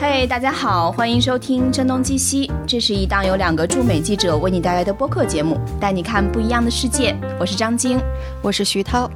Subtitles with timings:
[0.00, 7.16] 嘿，大家好，欢迎收听《声东击西》，这是一档由两个驻美记者为你带来的播客节目，带你看不一样的世界。
[7.36, 8.00] 我是张晶，
[8.40, 9.10] 我是徐涛。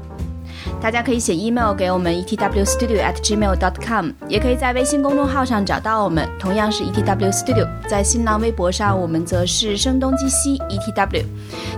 [0.80, 7.68] 大家可以写 email 给我们 etwstudio@gmail.com，也可以在微信公众号上找到我们，同样是 etwstudio。
[7.88, 11.24] 在新浪微博上，我们则是声东击西 etw。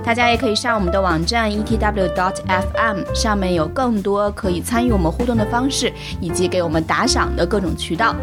[0.02, 5.92] 大家也可以上我们的网站 etw.fm，上面有更多可以参与我们互动的方式，
[6.22, 8.16] 以及给我们打赏的各种渠道。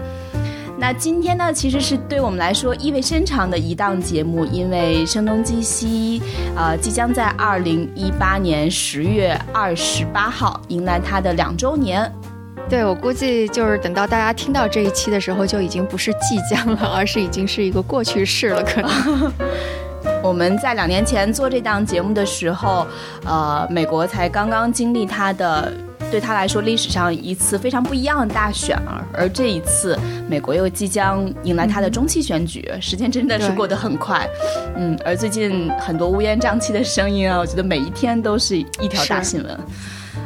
[0.82, 6.20] 那今天呢，其实是对我们来说意味深长的一档节目，因为声东击西，
[6.56, 12.12] 呃，即将在二零一八年十月二十八号迎来它的两周年。
[12.68, 18.64] 对我估计就是等到大家听到这一期的时候，就已经不是即将了，而是已经是一个过去式了。
[18.64, 19.32] 可能
[20.24, 22.88] 我们在两年前做这档节目的时候，
[23.24, 25.72] 呃，美国才刚刚经历它的。
[26.12, 29.98] 对他来说，历史上一次非常不一样的大选啊，而这一次，
[30.30, 34.28] 美国又即将迎来他的中期选举，时间真的是过得很快，
[34.76, 39.60] 嗯，而最近很多乌烟瘴气的声音啊，我觉得每一天都是一条大新闻，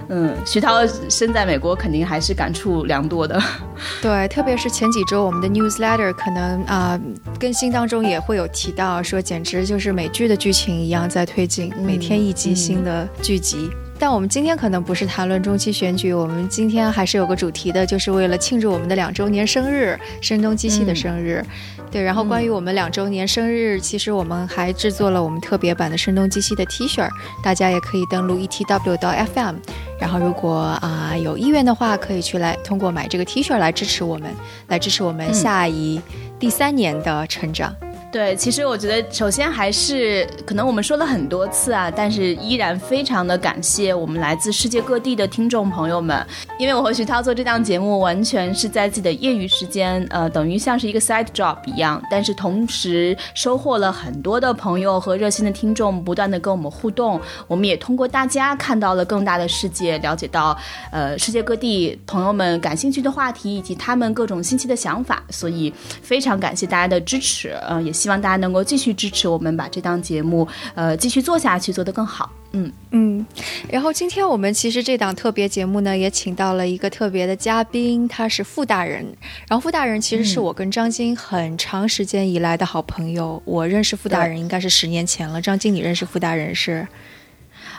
[0.10, 3.40] 嗯，徐涛身在美国，肯定还是感触良多的，
[4.02, 7.00] 对，特别是前几周我们的 newsletter 可能啊
[7.40, 13.70] 更新当中也会有提到，说简直就是美剧的剧情一样在推进，每天一集新的剧集。
[13.98, 21.44] 但我们今天可能不是谈论中期选举，我们今天还是有个主题的，就是为了庆祝我们的两周年生日，声东击西的生日。
[21.90, 27.08] 对，然后关于我们两周年生日，其实我们还制作了我们特别版的声东击西的 T 恤，
[27.42, 29.56] 大家也可以登录 etw 到 FM，
[29.98, 34.30] 然后如果啊有意愿的话，可以去来通过买这个 T 恤来支持我们，
[34.68, 36.02] 来支持我们下一
[36.38, 37.74] 第三年的成长。
[38.16, 46.26] 对，其实我觉得，首先还是可能我们说了很多次啊，但是依然非常的感谢我们来自世界各地的听众朋友们，
[46.58, 60.58] 因为我和徐涛做这档节目，完全是在自己的业余时间，呃，等于像是一个 side job 一样，但是同时收获了很多的朋友和热心的听众，不断的跟我们互动，我们也通过大家看到了更大的世界，了解到，
[60.90, 67.94] 呃，世界各地朋友们感兴趣的话题以及他们各种新奇的想法，所以非常感谢大家的支持，嗯，也。
[68.05, 72.30] 希望大家能够继续支持我们，把这档节目，呃，继续做下去，做得更好。
[72.52, 73.26] 嗯嗯。
[73.70, 79.06] 然后今天我们其实这档特别节目呢，也请到了一个特别的嘉宾，他是傅大人。
[79.48, 83.42] 然后傅大人其实是我跟张晶很长时间以来的好朋友。
[83.46, 85.42] 我认识傅大人应该是十年前了。
[85.42, 86.88] 张晶，你认识傅大人是？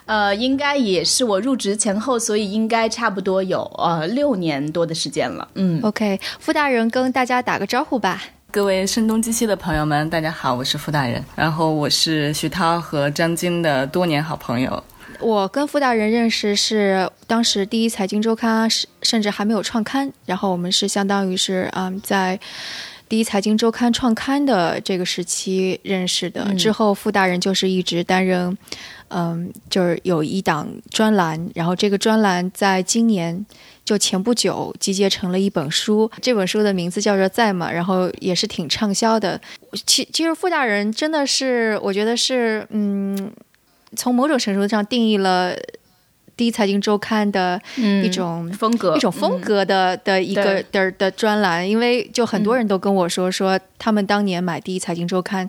[0.05, 5.49] 呃，应该也是我入职前后，所以应该差不多有呃六年多的时间了。
[5.55, 8.23] 嗯，OK，傅大人跟大家打个招呼吧。
[8.56, 14.83] 各位声东击西的朋友们，大家好，我是傅大人，然后我是徐涛和张晶的多年好朋友。
[15.21, 18.66] 我跟傅大人认识是当时第一财经周刊
[19.03, 22.41] 甚至还没有创刊，然后我们是相当于是嗯在
[23.11, 26.55] 第一财经周刊创刊的这个时期认识的。
[26.55, 28.56] 之后傅大人就是一直担任
[29.09, 33.45] 嗯就是有一档专栏，然后这个专栏在今年。
[33.87, 39.41] 就前不久集结成了一本书，这本书的名字叫做《在吗》，然后也是挺畅销的。
[39.87, 43.31] 其其实傅大人真的是，我觉得是，嗯，
[43.97, 45.57] 从某种程度上定义了
[46.37, 51.67] 第一财经周刊的一种风格，一种风格的的一个的的专栏。
[51.67, 55.49] 因为就很多人都跟我说，说他们当年买第一财经周刊。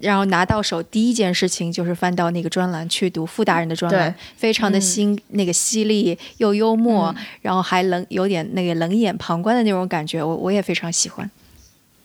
[0.00, 11.30] 然后拿到手第一件事情就是翻到那个专栏去读傅大人的专栏，非常的新，那个犀利又幽默，然后还冷有点那个冷眼旁观的那种感觉，我我也非常喜欢。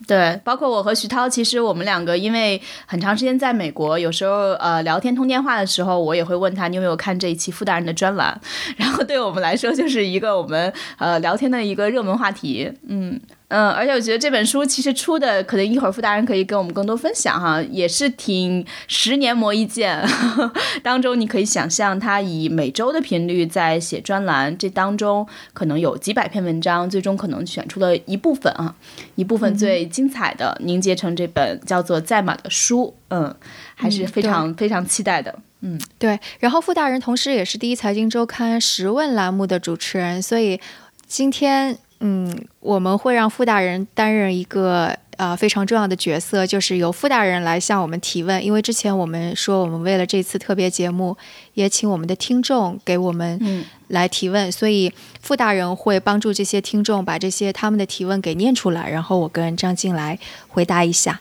[0.08, 8.40] 对，包括我和徐涛，其实我们两个因为很长时间在美国，有时候呃聊天通电话的时候，我也会问他你有没有看这一期傅大人的专栏，
[8.78, 13.20] 然后对我们来说就是一个我们呃聊天的一个热门话题，嗯。
[13.50, 20.08] 嗯，而且我觉得这本书其实出的，可能一会儿傅大人可以跟我们更多分享哈，也是挺十年磨一剑。
[20.84, 28.76] 当中你可以想象，他以每周的频率在写专栏，这当中可能有几百篇文章，最终可能选出了一部分啊，
[29.16, 32.96] 一部分最精彩的凝结成这本叫做《在马》的书。
[33.10, 33.36] 嗯，
[33.74, 35.34] 还是非常非常期待的。
[35.62, 36.20] 嗯，对。
[36.40, 40.62] 然后傅大人同时也是第一财经周刊十问栏目的主持人，所以
[41.08, 41.80] 今天。
[42.02, 48.42] 嗯，我们会让傅大人担任一个呃非常重要的角色，就是由傅大人来向我们提问。
[48.44, 51.18] 因为之前我们说，我们为了这次特别节目，
[51.56, 60.18] 也请我们的听众给我们来提问，所以傅大人会帮助这些听众把这些他们的提问给念出来，然后我跟张静来
[60.48, 61.20] 回答一下。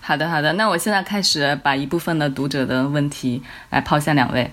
[0.00, 4.50] 好的，好的，那我现在开始把一部分的读者的问题来抛向两位。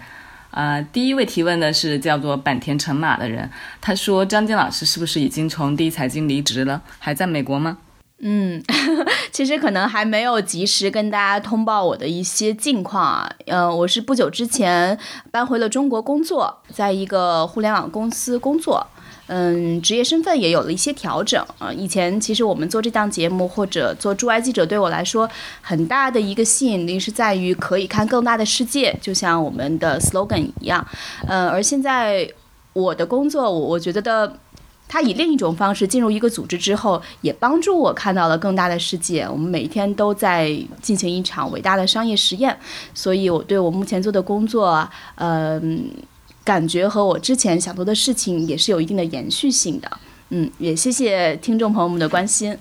[0.55, 3.49] 啊，第一位提问的是叫做坂田成马的人，
[3.81, 6.81] 他说：“张静老师是不是已经从第一财经离职了？
[6.97, 7.77] 还在美国吗？”
[8.19, 8.63] 嗯，
[9.33, 13.29] 其实可能还没有及时跟大家通报我的一些近况啊。
[13.47, 14.97] 嗯，我是不久之前
[15.29, 18.87] 搬回了中国工作，在一个互联网公司工作。
[19.27, 21.71] 嗯，职业身份也有了一些调整啊。
[21.71, 25.29] 以前其实我们做这档节目或者做驻外记者，对我来说
[25.61, 30.85] 很大的一个吸引力是在于可以看更大的世界，就像我们的 slogan 一样。
[31.27, 32.29] 嗯，而现在
[32.73, 34.37] 我的工作，我我觉得的。
[34.87, 39.23] 他以另一种方式进入一个组织之后，也帮助我看到了更大的世界。
[39.23, 42.55] 我们每一天都在进行一场伟大的商业实验，
[42.93, 45.89] 所以我对我目前做的工作，嗯，
[46.45, 49.91] 感觉和我之前想做的事情也是有一定的延续性的。
[50.29, 52.57] 嗯，也谢谢听众朋友们的关心。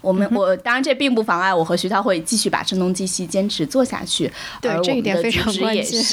[0.00, 4.30] 我们我当然这并不妨碍我和徐涛会继续把声东击西坚持做下去。
[4.60, 6.04] 对，这一点非常关键。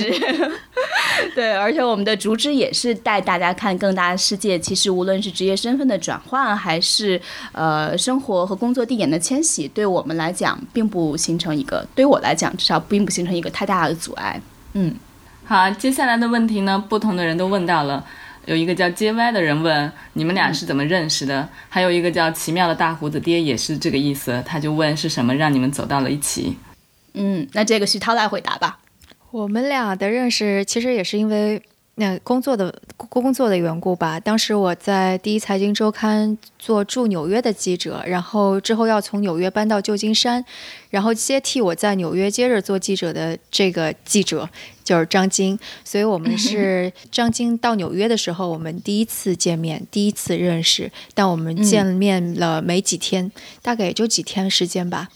[1.35, 4.57] 对，而且我们的主旨也是带大家看更大的世界。
[4.57, 7.21] 其实无论是职业身份的转换，还是
[7.51, 14.41] 呃生活和工作地点的迁徙，对我们来讲并不形成一个，对我来讲至少并不形成一个太大的阻碍。
[14.71, 14.95] 嗯，
[15.51, 18.06] 好，接下来的问题呢，不同的人都问到了。
[18.45, 21.50] 有一个叫 JY 的人问你们俩是怎么认识的？
[21.68, 26.56] 还有一个叫奇妙的大胡子爹也是这个意思，他就问是什么让你们走到了一起？
[27.15, 28.80] 嗯，那这个徐涛来回答吧。
[29.31, 31.62] 我们俩的认识其实也是因为
[31.95, 34.19] 那工作的工作的缘故吧。
[34.19, 40.43] 当时我在第一财经周刊做驻纽约的记者，然后之后要从纽约搬到旧金山，
[40.89, 44.49] 然后接替我在纽约接着做记者的这个记者。
[44.83, 50.91] 就是张晶，所以我们是 张晶到纽约的时候，我们第一次见面，第一次认识。
[51.13, 55.07] 但我们见面了没几天，大概也就几天时间吧，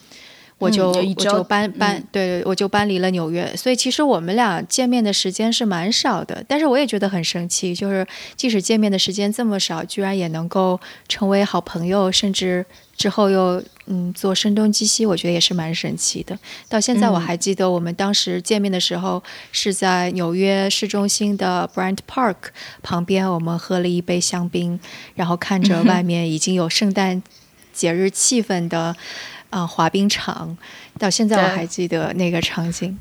[0.58, 3.56] 我就我就搬搬，对，我就搬离了纽约。
[3.56, 8.06] 所以其实我们俩见面的时间是蛮少的，但是我也觉得很生气，就是
[8.36, 12.66] 即使见面的时间这么少，居然也能够成为好朋友，甚至。
[12.98, 16.40] 之后又嗯做声东击西，我觉得也是蛮神奇的。
[16.70, 22.36] 到现在我还记得我们当时见面的时候是在纽约市中心的 Bryant Park
[22.82, 24.80] 旁边，我们喝了一杯香槟，
[25.16, 27.22] 然后看着外面已经有圣诞
[27.74, 28.96] 节日气氛的
[29.50, 30.58] 啊滑冰场。
[30.98, 32.98] 到现在我还记得那个场景。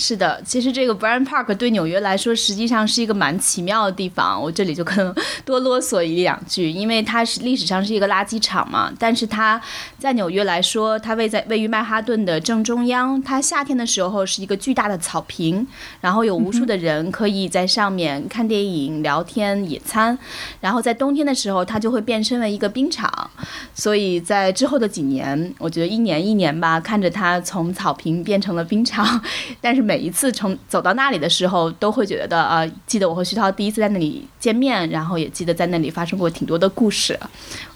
[0.00, 4.40] 是的，其实这个 Bryant Park 对纽约来说实际上是一个蛮奇妙的地方。
[4.40, 5.12] 我这里就可能
[5.44, 8.92] 多啰嗦一两句，因为它是历史上是一个垃圾场嘛。
[8.96, 9.60] 但是它
[9.98, 13.20] 在纽约来说，它位在位于曼哈顿的正中央。
[13.20, 15.66] 它夏天的时候是一个巨大的草坪，
[16.00, 20.16] 然后有无数的人可以在上面看电影、聊天、野餐。
[20.60, 23.28] 然后在冬天的时候，它就会变身为一个冰场。
[23.74, 29.20] 所以在之后的几年，我觉得一年一年吧，看着它从草坪变成了冰场，
[29.60, 29.87] 但是。
[29.88, 37.18] 每一次从走到那里的时候，都会觉得呃，记得我和徐涛第一次在那里见面，然后也记得在那里发生过挺多的故事，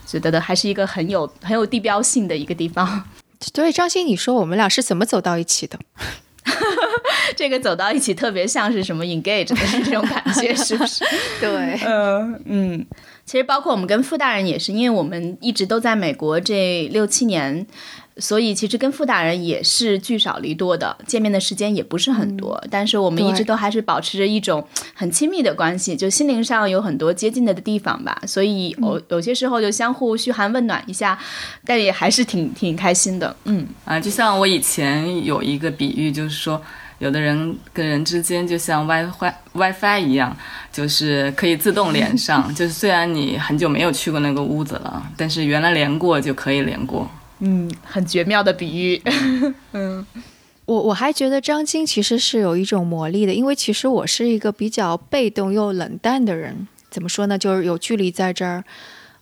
[0.07, 3.03] 觉得的还是一个很有很有地标性的一个地方。
[3.55, 5.79] 所以张欣，你说我们俩是怎么走到一起的？
[7.35, 11.03] 这个走到一起特别像是什么 engage 的这种感觉，是不是？
[11.41, 12.87] 对，嗯嗯，
[13.25, 17.67] 其实包括我们跟傅大人也是，因为我们一直都在美国这六七年。
[18.23, 24.65] 所以其实跟傅大人也是聚少离多的，见面的时间也不是很多，但是我们一直都还是保持着一种
[24.95, 28.17] 很亲密的关系，就心灵上有很多接近的地方吧。
[28.25, 31.19] 所以有有些时候就相互嘘寒问暖一下，
[31.67, 33.35] 但也还是挺挺开心的。
[33.45, 36.63] 嗯啊，就像我以前有一个比喻，就是说
[37.01, 40.37] 有的人跟人之间就像 WiFi WiFi 一样，
[40.73, 47.11] 就是可以自动连上， 就是虽然你很久没有去过那个屋子了，但是原来连过就可以连过。
[47.45, 49.03] 嗯，很绝妙的比喻。
[49.73, 50.07] 嗯，
[50.65, 56.69] 我我还觉得张晶其实是有一种魔力的，因为其实我是一个比较被动又冷淡的人。
[56.89, 57.37] 怎么说呢？
[57.37, 58.63] 就是有距离在这儿，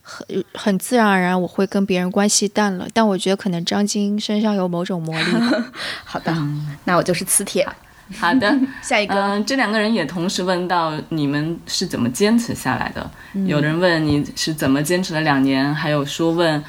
[0.02, 2.86] 很很自然而然我会跟别人关系淡了。
[2.92, 5.26] 但我觉得可能张晶身上有某种魔力。
[6.04, 6.36] 好的，
[6.84, 7.66] 那我就是磁铁。
[8.20, 9.14] 好的，下一个。
[9.14, 13.10] 嗯，这两个人也同时问到你们是怎么坚持下来的。
[13.46, 16.62] 有人问你是怎么坚持了两年，还有说问。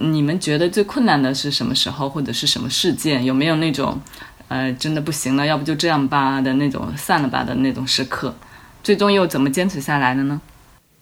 [0.00, 3.22] 你们觉得最困难的是什么时候，或者是什么事件？
[3.22, 4.00] 有没有那种，
[4.48, 8.34] 呃，真的不行了，要不就这样吧的那种，散了吧的那种时刻？
[8.82, 10.40] 最终又怎么坚持下来的呢？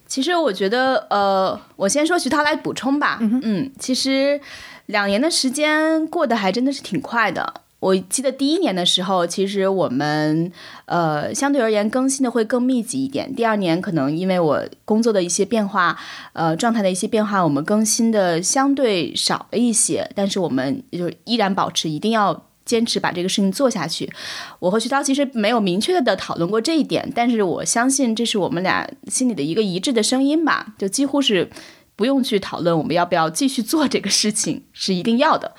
[0.09, 3.19] 其实我觉得，呃，我先说徐涛来补充吧。
[3.21, 4.41] 嗯，其实
[4.87, 7.63] 两年的时间过得还真的是挺快的。
[7.81, 10.51] 我记得第一年的时候，其实我们
[10.87, 13.33] 呃相对而言更新的会更密集一点。
[13.33, 15.97] 第二年可能因为我工作的一些变化，
[16.33, 20.11] 呃状态的一些变化，我们更新的相对少了一些。
[20.17, 24.13] 但是我们就依然保持一定要坚持把这个事情做下去。
[24.59, 31.49] 我和徐涛其实没有明确的讨论过这一点，但是我相信这是我们俩心里的一个一致的声音吧，就几乎是。
[31.99, 35.53] 不用去讨论我们要不要继续做这个事情，是一定要的。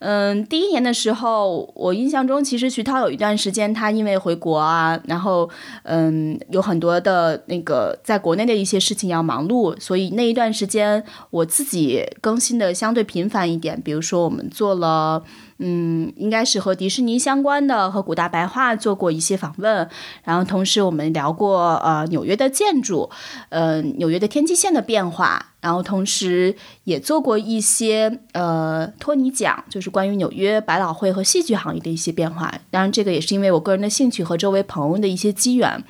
[0.00, 5.48] 嗯，第一年的时候，我印象中其实徐涛有一段时间，他因为回国啊，然后
[5.84, 13.80] 嗯，有很多的那个在国内的一些事情要忙碌，所以那一段时间我自己更新的相对频繁一点。
[13.80, 15.24] 比如说，我们做了。
[15.60, 19.88] 嗯，应该是和迪士尼相关的，和古大白话做过一些访问，
[20.22, 23.10] 然后同时我们聊过呃纽约的建筑，
[23.48, 32.54] 呃纽约的天际线的变化，然后同时也做过一些呃托尼奖，就是关于纽约百老汇和戏剧行业的一些变化。
[32.70, 35.82] 当然，这个也是因为我个人的兴趣和周围朋友的一些机缘。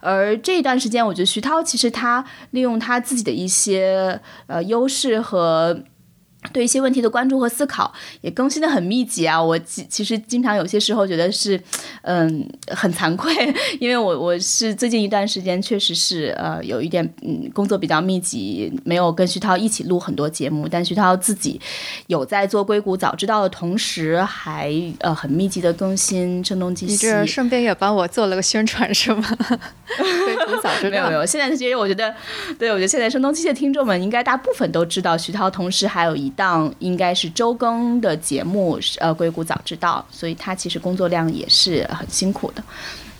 [0.00, 5.78] 而这一段时间，我觉得徐涛其实他利用他自己的一些呃优势和。
[6.52, 7.92] 对一些问题的关注和思考
[8.22, 9.40] 也更新的很密集啊！
[9.40, 11.60] 我其其实经常有些时候觉得是，
[12.00, 13.32] 嗯，很惭愧，
[13.78, 21.60] 因为我我是最近一段时间确实是呃有一点嗯工作比较密集，没有跟徐涛一起录很多节目，但徐涛自己
[22.06, 26.92] 有在做硅谷早知道的同时，还呃很密集的更新声东击西。
[26.92, 29.22] 你这顺便也帮我做了个宣传是吗？
[29.98, 32.14] 硅谷早知道 没有没有，现在其实我觉得，
[32.58, 36.29] 对我觉得现在声东击西的听众们应该大部分都知道徐涛，同时还有一。
[36.30, 42.62] 档应该是周更的节目，呃，硅谷早知道，所以他其实工作量也是很辛苦的，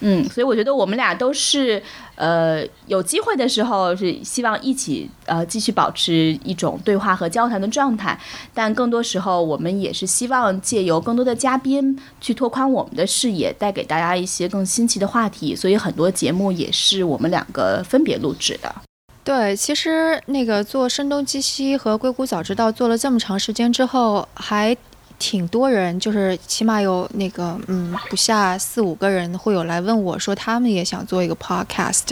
[0.01, 1.83] 嗯，所以我觉得我们俩都是，
[2.15, 8.19] 呃，有机会的时候是希望一起呃继续保持一种对话和交谈的状态，
[8.55, 18.90] 但更多时候我们也是希望借由更多的嘉宾去拓宽我们的视野，带给大家一些更新奇的话题，所以很多节目也是我们两个分别录制的。
[19.23, 24.77] 对，其实那个做声东击西和硅谷早知道做了这么长时间之后，还
[25.19, 32.09] 挺多人，就是起码有那个嗯不下四五个人会有来问我说他们也想做一个 podcast，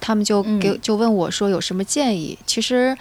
[0.00, 2.38] 他们就给就问我说有什么建议。
[2.46, 2.96] 其实。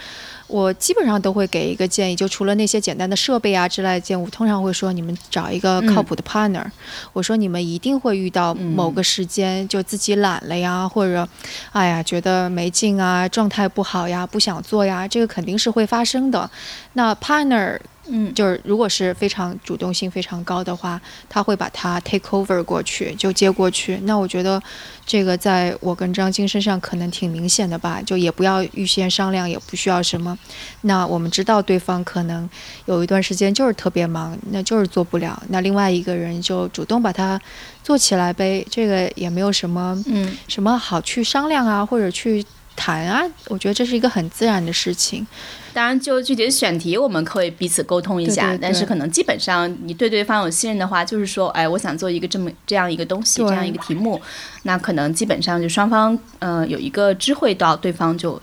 [0.53, 6.63] 我基本上都会给一个建议，就除了那些简单的设备啊之类的建议，我通常会说你们找一个靠谱的 partner。
[7.12, 11.27] 我说你们一定会遇到某个时间就自己懒了呀，或者，
[11.72, 16.48] 哎呀觉得没劲啊，状态不好呀，不想做呀，这个肯定是会发生的。
[16.93, 17.79] 那 partner。
[18.07, 23.98] 嗯，就是如果是非常主动性非常高的话，他会把它 take over 过去，就接过去。
[24.03, 24.62] 那我觉得
[25.05, 30.38] 这个在我跟张晶身上可能挺明显的吧，就也不要预先商量，也不需要什么。
[30.81, 32.50] 那我们知道对方可能
[32.86, 35.41] 有一段时间就是特别忙，那就是做不了。
[35.48, 37.39] 那另外一个人就主动把它
[37.83, 42.45] 做起来呗，这个也没有什么，嗯，什么好去商量啊，或者去
[42.75, 43.24] 谈啊。
[43.48, 45.25] 我觉得这是一个很自然的事情。
[45.73, 48.57] 当然，就具体的选题，我们可以彼此沟通一下。
[48.61, 54.21] 但是，可能基本上，你对对方有信任的话，就是说，哎，我想做一个这么这样一个东西，这样一个题目，
[54.63, 58.41] 那可能基本上就双方，呃，有一个知会到对方就。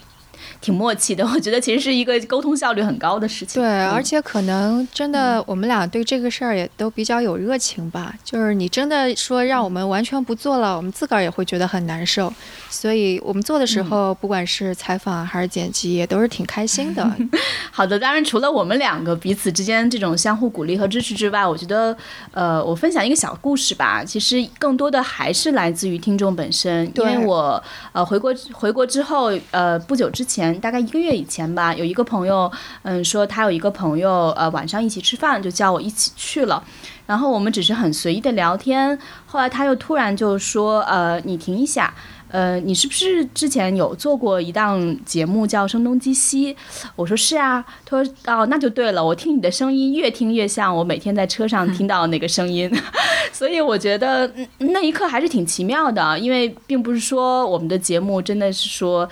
[0.60, 3.62] 挺默契的， 我觉得其实是一个沟通效率很高的事情。
[3.62, 8.14] 对，而且可能真的我们俩对这个事儿也都比较有热情吧。
[8.22, 12.32] 就是你真的说让我们完全不做了，我们自个儿也会觉得很难受。
[12.68, 17.10] 所以我们做的时候，不管是采访还是剪辑，也都是挺开心的。
[17.72, 21.96] 好的，当然除了我们两个彼此之间这种相互鼓励和支持之外，我觉得，
[22.32, 24.04] 呃，我分享一个小故事吧。
[24.04, 27.62] 其实更多的还是来自于听众本身，因为我
[27.92, 30.49] 呃回国回国之后，呃不久之前。
[30.58, 32.50] 大概一个月以前吧，有一个朋友，
[32.82, 36.62] 嗯，说他有一个朋友，呃，晚上一起吃饭，就叫我一起去了。
[37.06, 38.98] 然后我们只是很随意的聊天。
[39.26, 41.92] 后来他又突然就说，呃，你停一下，
[42.28, 46.54] 呃，你是不是之前有做过一档节目叫《声东击西》？
[46.94, 47.64] 我说是啊。
[47.84, 49.04] 他说，哦，那就对了。
[49.04, 52.70] 我听你的声音越听越像我每天在车上 听到那个声音，
[53.32, 59.08] 所以我觉得那一刻还是挺奇妙的，因为并不是说我们的节目真的是说。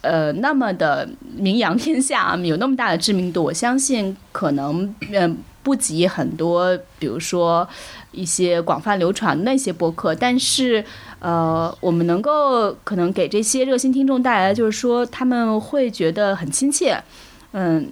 [0.00, 7.68] 呃，那么的名扬天下，有那么大的知名度，我相信可能嗯不及很多，比如说
[8.12, 10.14] 一些广泛流传的那些播客。
[10.14, 10.84] 但是，
[11.18, 17.02] 呃，我们能够可能给这些热心听众带来的，就是说他们会觉得很亲切，
[17.52, 17.88] 嗯。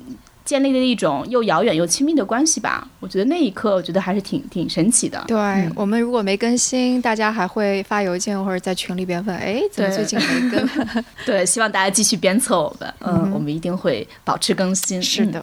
[0.46, 5.22] 建立了一种又遥远又亲密的关系吧，我觉得那一刻，我觉得还是挺挺神奇的。
[5.26, 5.36] 对
[5.74, 10.68] 我们如果没更新，大家还会发邮件或者在群里边问，哎，怎么最近没更？
[11.26, 15.02] 对，希望大家继续鞭策我们，嗯，我们一定会保持更新。
[15.02, 15.42] 是的，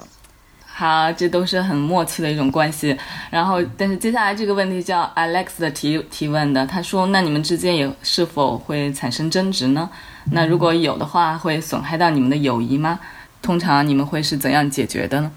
[0.66, 2.98] 好，这都是很默契的一种关系。
[3.30, 9.90] 然后，但是接下来这个问题叫 Alex 的提提问的，他说，那你们之间也是否会产生争执呢？
[10.32, 12.98] 那如果有的话，会损害到你们的友谊吗？
[13.44, 15.32] 通常你们会是怎样解决的呢？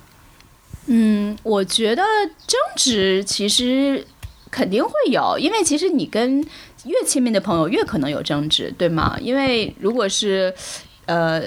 [0.86, 2.02] 嗯，我觉得
[2.46, 4.06] 争执其实
[4.50, 6.40] 肯定会有，因为其实你跟
[6.84, 9.16] 越亲密的朋友越可能有争执，对吗？
[9.20, 10.54] 因为如果是
[11.06, 11.42] 呃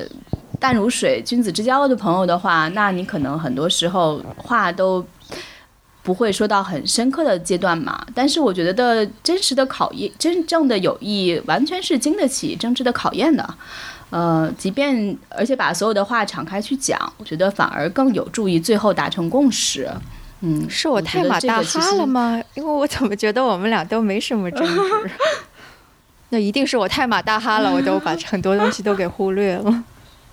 [0.59, 5.05] 淡如水、君子之交的朋友的话，那你可能很多时候话都
[6.03, 8.05] 不会说到很深刻的阶段嘛。
[8.13, 13.55] 但是我觉得的真实的考验，真正的友谊，完全是经得起争执的考验的。
[14.09, 19.87] 呃，即便而且把所有的话敞开去讲，我觉得反而更有助于最后达成共识。
[20.41, 22.41] 嗯，是我太马大哈了吗？
[22.55, 25.11] 因为我怎么觉得我们俩都没什么争执？
[26.29, 29.83] 那一定是我太马大哈了，我都把很多东西都给忽略了。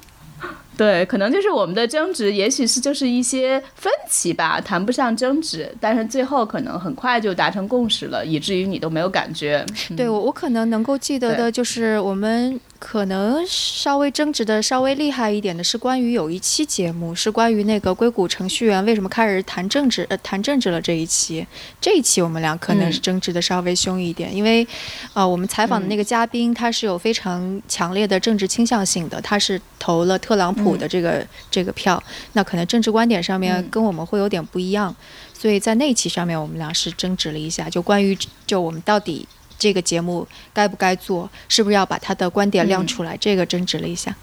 [0.76, 9.64] 对，可能就是我们的争执，也许是就是一些分歧吧，谈不上争执，但是最后可能很快就达成共识了，以至于你都没有感觉。
[9.96, 12.60] 对我，我可能能够记得的就是我们。
[12.78, 21.46] 可能稍微争执的稍微厉害一点的是关于有一期节目是关于那个硅谷程序员为什么开始谈政治呃谈政治了这一期，
[21.80, 24.66] 这一期我们俩可能是争执的稍微凶一点，因为
[25.12, 32.02] 啊我们采访的那个嘉宾他是有非常强烈的政治倾向性的，他是投了特朗普的这个这个票，
[32.34, 34.94] 那可能政治观点上面跟我们会有点不一样，
[35.32, 38.16] 所以在那期上面我们俩是争执了一下，就关于
[38.46, 39.26] 就我们到底。
[39.58, 41.28] 这个节目该不该做？
[41.48, 43.16] 是不是要把他的观点亮出来？
[43.16, 44.14] 这个争执了一下，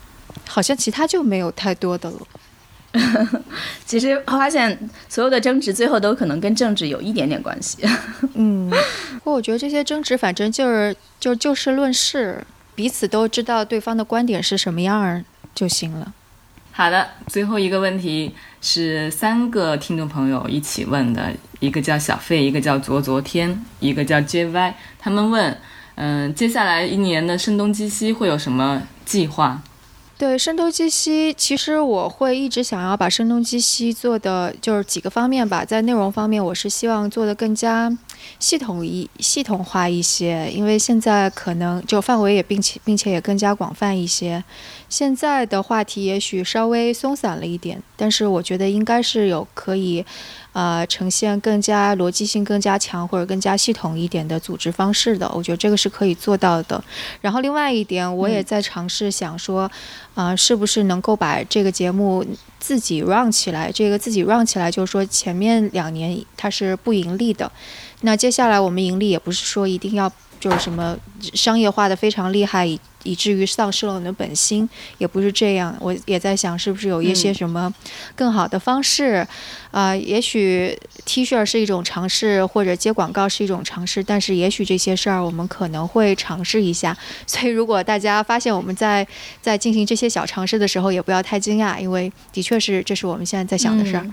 [0.47, 2.17] 好像其他就没有太多的了。
[3.87, 7.79] 其实发现所有的争执最后都可能跟政治有一点点关系。
[8.35, 15.25] 嗯，不过我觉得这些争执反正就是就就事论事，彼此都知道对方的观点是什么样儿
[15.55, 16.13] 就行了。
[16.71, 18.35] 好的，最后一个问题
[18.65, 24.73] 是三个听众朋友一起问的，一个叫小费，一个叫昨昨天，一个叫 JY。
[24.97, 25.57] 他们问，
[25.95, 29.61] 嗯，接下来一年的声东击西会有什么计划？
[30.17, 37.91] 对，声东击西，其实我会一直想要把声东击西做的就是几个方面吧，在内容方面，我是希望做的更加。
[38.39, 44.41] 系统一系统化一些，因为现在可能就范围也并且并且也更加广泛一些。
[44.93, 50.05] 现在的话题也许稍微松散了一点，但是我觉得应该是有可以，
[50.51, 55.27] 呃，呈现更加逻辑性更加强或者更加系统一点的组织方式的。
[55.33, 56.81] 我觉得这个是可以做到的。
[57.21, 59.69] 然后另外一点，我也在尝试想说，
[60.13, 62.23] 啊，是不是能够把这个节目
[62.59, 63.71] 自己 run 起来？
[63.71, 67.51] 这个自己 run 起来，就是说前面两年它是不盈利的。
[68.01, 70.95] 那接下来我们盈利也不是说一定要就是什么
[71.33, 72.67] 商业化的非常厉害，
[73.03, 75.75] 以以至于丧失了我们的本心，也不是这样。
[75.79, 77.71] 我也在想，是不是有一些什么
[78.15, 79.25] 更好的方式？
[79.69, 86.97] 啊，也许 T 恤是一种尝试，或者接广告是一种尝试，但是也许这些事儿我们可能会尝试一下。
[87.27, 89.07] 所以，如果大家发现我们在
[89.41, 94.09] 在进行这些小尝试的时候，也不要太惊讶，因为的确是这是我们现在在想的事儿。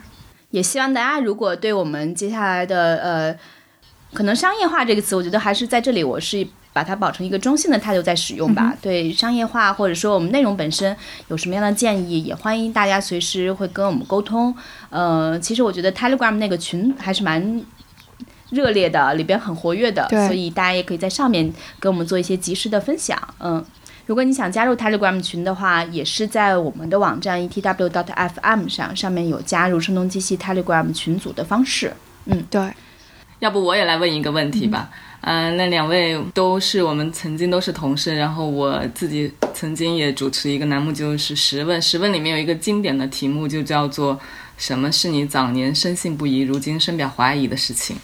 [0.51, 3.37] 也希望大家如果对我们接下来的呃。
[4.13, 8.77] 可能商业化这个词，我觉得还是在这里，我是把它保成一个中性的态度在使用吧。
[8.81, 10.97] 对商业化或者说我们内容本身
[11.29, 14.55] 有什么样的建议，也欢迎大家随时会跟我们沟通。
[14.89, 17.63] 呃，其实我觉得 Telegram 那个群还是蛮
[18.51, 23.17] 热烈的，里边很活跃的，所以大家也可以在上面跟我们做一些及时的分享。
[23.39, 23.65] 嗯，
[24.07, 31.93] 如果你想加入 Telegram 群的话，也是在我们的网站 etw.dot.fm 上，上面有加入声东击西 Telegram 群组的方式。
[32.25, 32.61] 嗯，对。
[33.39, 44.19] 要不我也来问一个问题吧，嗯，那两位都是我们曾经都是同事，然后我自己曾经也主持一个栏目，就是十问，十问里面有一个经典的题目，就叫做
[44.57, 47.97] 什么是你早年深信不疑，如今深表怀疑的事情？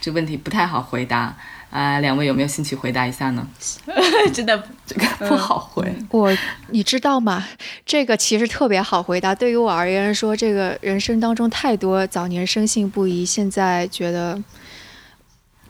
[0.00, 1.36] 这问题不太好回答
[1.70, 3.46] 啊，两位有没有兴趣回答一下呢？
[4.32, 6.34] 真的这个不好回，我
[6.70, 7.46] 你知道吗？
[7.84, 14.42] 这个其实特别好回答，对于我而言说，这个人生当中太多早年深信不疑，现在觉得。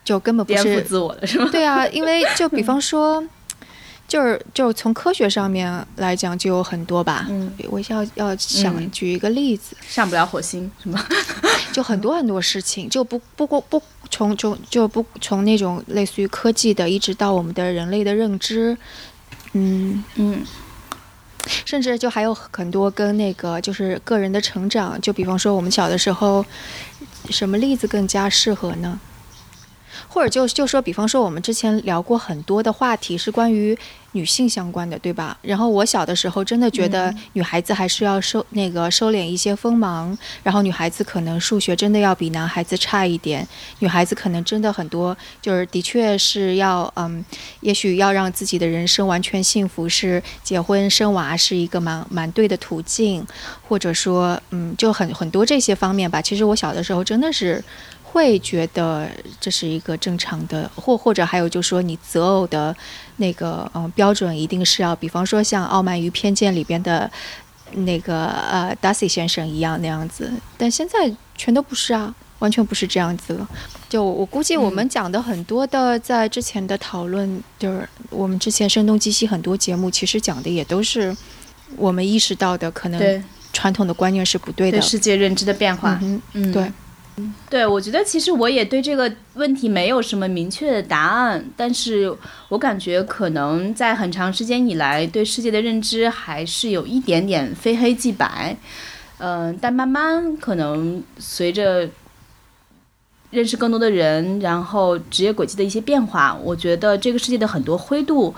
[0.05, 1.49] 就根本不是自我的是吗？
[1.53, 3.23] 对啊，因为就比方说，
[4.09, 7.27] 就是就是从科学上面来讲，就有很多吧。
[7.31, 11.05] 嗯，我要要想举一个例子，上不了火星是吗？
[11.73, 18.77] 就很多很多事情，就不不过不从从就不从那种类似于科技的，一直到我们的人类的认知，
[19.55, 20.45] 嗯嗯，
[21.65, 26.45] 甚至就还有很多跟那个就是个人的成长，就比方说我们小的时候，
[27.31, 29.01] 什么例子更加适合呢？
[30.13, 33.75] 或者就就说，比方说，我们之前聊过很多的话题是关于
[34.13, 35.39] 女性相关的，对吧？
[35.41, 43.49] 然后我小的时候真的觉得女孩子还是要收那个收敛一些锋芒，然后女孩子可能数学真的要比男孩子差一点，
[43.79, 47.25] 女孩子可能真的很多就是的确是要嗯，
[47.61, 53.27] 也许要让自己的人生完全幸福，是结婚生娃是一个蛮蛮对的途径，
[53.67, 56.21] 或者说嗯，就很很多这些方面吧。
[56.21, 57.65] 其实我小的时候真的是。
[58.13, 59.09] 会觉得
[59.41, 62.77] 这是一个正常的，或或者还有就是说，你择偶的
[63.17, 67.11] 那个嗯标准一定是要，比方说像《傲慢与偏见》里边的
[67.73, 73.49] 那个呃 Darcy 先生一样那样子，但现在全都不是啊，完全不是这样子了。
[73.89, 81.17] 就我估计我们讲的很多的，在之前的讨论，就是我们之前声东击西很多节目，其实讲的也都是
[81.77, 85.99] 我们意识到的，可能传统的观念是不对的，对世界认知的变化。
[86.03, 86.71] 嗯嗯，对。
[87.51, 92.11] 对，我觉得其实我也对这个问题没有什么明确的答案，但是
[92.49, 98.57] 我感觉可能在很长时间以来，对世界的认知还是有一点点非黑即白。
[99.19, 101.87] 嗯，但慢慢可能随着
[103.31, 108.35] 认识更多的人，然后职业轨迹的一些变化，我觉得这个世界的很多灰度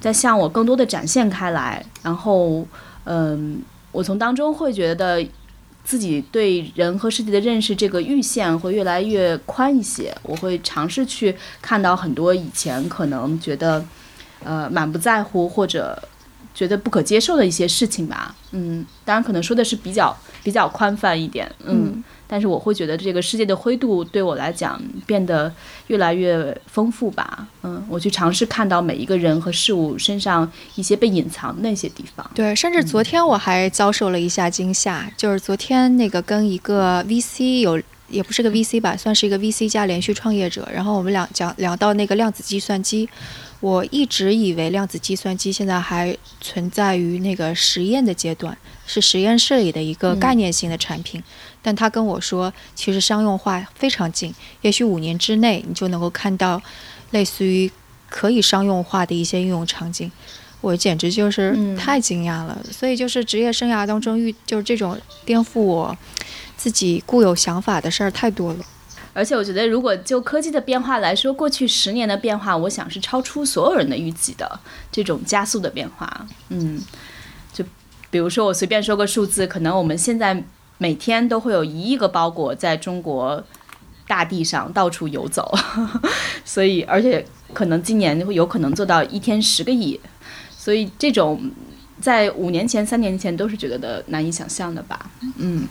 [0.00, 1.84] 在向我更多的展现开来。
[2.02, 2.66] 然后，
[3.04, 5.22] 嗯，我从当中会觉得。
[5.84, 10.16] 自己对人和世界的认识，这个阈限会越来越宽一些。
[10.22, 13.84] 我会尝试去看到很多以前可能觉得，
[14.42, 16.02] 呃，满不在乎或者
[16.54, 18.34] 觉得不可接受的一些事情吧。
[18.52, 21.50] 嗯，当然可能说的是比较比较宽泛一点。
[21.64, 22.02] 嗯。
[22.26, 25.52] 但是我会觉得这个世界的灰度对我来讲变得
[25.88, 32.28] 越来越丰富吧，嗯，我去尝试看到每一个人和事物身上一些被隐藏的那些地方。
[32.34, 43.08] 对，甚至昨天我还遭受了一下惊吓，就是昨天那个跟一个 VC 有，也不是个 VC 吧，算是一个 VC 加连续创业者，然后我们俩讲聊到那个量子计算机。
[43.60, 48.54] 我一直以为量子计算机现在还存在于那个实验的阶段，
[48.86, 51.22] 是实验室里的一个概念性的产品。
[51.62, 56.60] 但他跟我说，其实商用化非常近，也许五年之内你就能够看到
[57.10, 57.70] 类似于
[58.08, 60.10] 可以商用化的一些应用场景。
[60.60, 62.58] 我简直就是太惊讶了。
[62.72, 65.96] 所以就是职业生涯当中遇就是这种颠覆我
[66.56, 68.64] 自己固有想法的事儿太多了。
[69.12, 74.58] 而且我觉得，如果就科技的变化来说，过去十年的变化，我想是超出所有人的预计的
[74.90, 76.26] 这种加速的变化。
[76.48, 76.84] 嗯，就
[78.14, 80.40] 比如说我随便说个数字，可能我们现在
[80.78, 83.42] 每天都会有一亿个包裹在中国
[84.06, 85.52] 大地上到处游走，
[86.46, 89.98] 所以而且可能今年会有可能做到一天十个亿，
[90.56, 91.50] 所以这种
[92.00, 95.10] 在五年前、三年前都是觉得的难以想象的吧？
[95.38, 95.66] 嗯。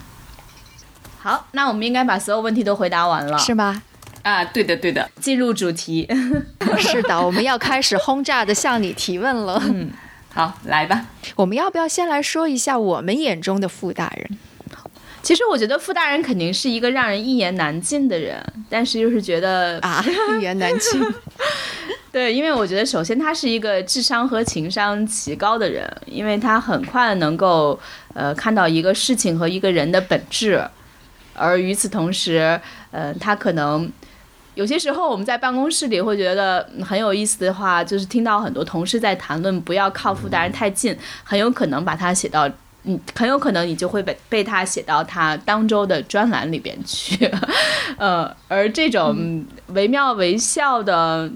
[1.20, 3.82] 好，那我们应该把所有问题都回答完了，是吗？
[4.20, 5.10] 啊，对的，对的。
[5.18, 6.06] 进入主题，
[6.76, 9.58] 是的，我们要开始轰炸的向你提问了。
[9.64, 9.90] 嗯，
[10.34, 11.06] 好，来吧。
[11.36, 14.36] 我们要不要先来说一下我们眼中的傅大人？
[15.22, 20.04] 其实我觉得傅大人肯定是一个让人一言难尽的人，但是又是觉得啊，
[20.36, 21.00] 一言难尽。
[22.12, 27.78] 对，因为我觉得首先他是一个智商和情商极高的人，因为他很快能够
[28.12, 30.62] 呃看到一个事情和一个人的本质。
[31.32, 33.90] 而与此同时，呃，他可能
[34.54, 42.48] 有些时候我们在办公室里会觉得很有意思的话，就是听到很多同事在谈论不要靠傅大人太近，很有可能把它写到，
[42.84, 47.28] 嗯，很有可能你就会被被他写到他当周的专栏里边去，
[47.96, 51.30] 呃，而这种惟妙惟肖的，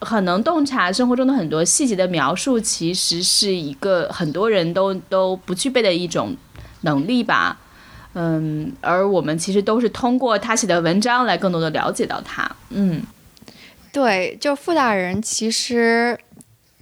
[0.00, 6.34] 很能洞察生活中的很多细节的描述，其实是一个很多人都都不具备的一种
[6.80, 7.58] 能力吧。
[8.14, 12.50] 嗯，而我们其实都是通过他写的文章来更多的了解到他。
[12.68, 13.02] 嗯，
[13.90, 16.18] 对，就傅大人其实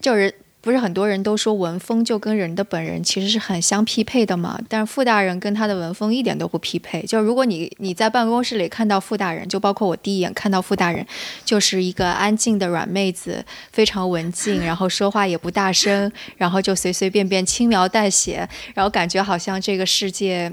[0.01, 4.59] 就是不是很多人都说文风就跟人的本人其实是很相匹配的嘛？
[4.69, 7.01] 但是傅大人跟他的文风一点都不匹配。
[7.03, 11.07] 就如果你你在办公室里看到傅大人，就包括我第一眼看到傅大人，
[11.45, 20.53] 就是一个安静的软妹子，非常文静， 然后说话也不大声，然后就随随便便轻描淡写，然后感觉好像这个世界。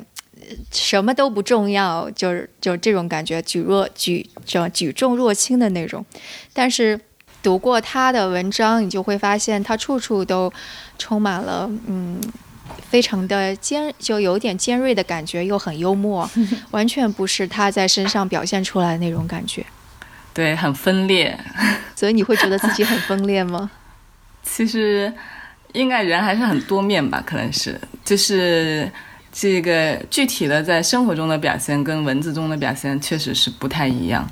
[0.71, 6.05] 什么都不重要，就是就这种感觉，举若举这举重若轻的那种。
[6.53, 6.99] 但是
[7.43, 10.51] 读过他的文章，你就会发现他处处都
[10.97, 12.21] 充满了嗯，
[12.89, 16.29] 非常的尖，就有点尖锐的感觉，又很幽默，
[16.71, 19.65] 完全不是他在身上表现出来的那种感觉。
[20.33, 21.37] 对，很分裂。
[21.95, 23.71] 所以你会觉得自己很分裂吗？
[24.43, 25.11] 其实
[25.73, 28.91] 应该人还是很多面吧，可能是就是。
[29.39, 34.27] 这个具体的在生活中的表现跟文字中的表现确实是不太一样。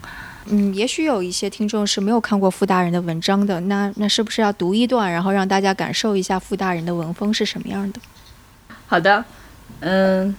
[0.48, 8.02] 嗯，也许有一些听众是没有看过傅大人的文章的，那那是不是要读一段，然后让大家感受一下傅大人的文风是什么样的？
[8.88, 9.24] 好的，
[9.82, 10.36] 嗯，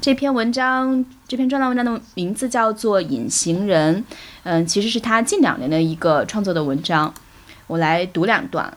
[0.00, 3.96] 这篇文章这篇专栏文章的名字叫做《隐形人》，
[4.44, 7.12] 嗯，其实是他近两年的一个创作的文章，
[7.66, 8.74] 我来读两段。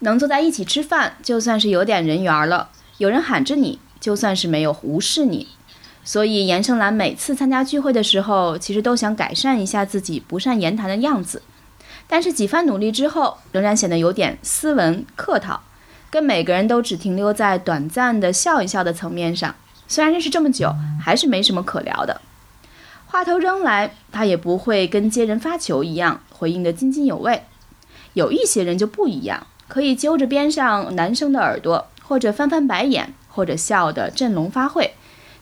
[0.00, 2.68] 能坐在一起吃饭，就算是有点人缘了。
[3.00, 5.48] 有人喊着你，就算是没有无视你，
[6.04, 11.40] 所以严胜兰每次参加聚会的时候，其实都想改善一下自己不善言谈的样子，
[12.06, 15.62] 但是几番努力之后，仍然显得有点斯文客套。
[16.10, 19.54] 跟每个人都只停留在短暂的笑一笑的层面上。
[19.88, 22.20] 虽然认识这么久，还是没什么可聊的。
[23.06, 27.44] 话头扔来，他也不会跟接人发球一样回应得津津有味。
[28.12, 34.90] 有一些人就不一样，可以揪着边上男生的耳朵，或者翻翻白眼，或者笑得振聋发聩。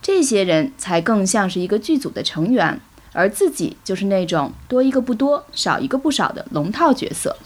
[0.03, 2.79] 这些人才更像是一个剧组的成员，
[3.15, 7.39] 而自己就是那种多一个不多，少一个不少的龙套角色。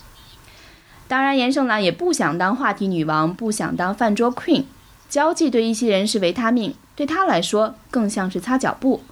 [1.06, 4.64] 当然，严胜兰也不想当话题女王，不想当饭桌 queen。
[5.08, 9.04] 交际对一些人是维他命，对他来说更像是擦脚布。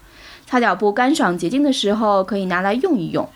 [0.45, 3.29] 擦脚布干爽洁净的时候可以拿来用一用，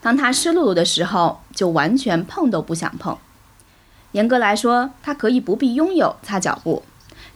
[0.00, 3.16] 当它湿漉漉的时候就完全碰都不想碰。
[4.18, 6.82] 严格来说，他可以不必拥有擦脚布，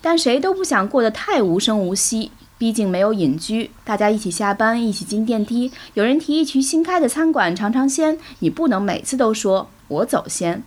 [0.01, 2.33] 但谁都不想过得太无声无息。
[2.59, 10.65] 毕竟没有隐居，大家一起下班，一起进电梯，有人提议去新开的餐馆尝尝鲜，你不能每次都说我走先。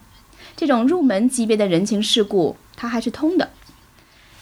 [0.55, 3.49] 这种入门级别的人情世故，他还是通的。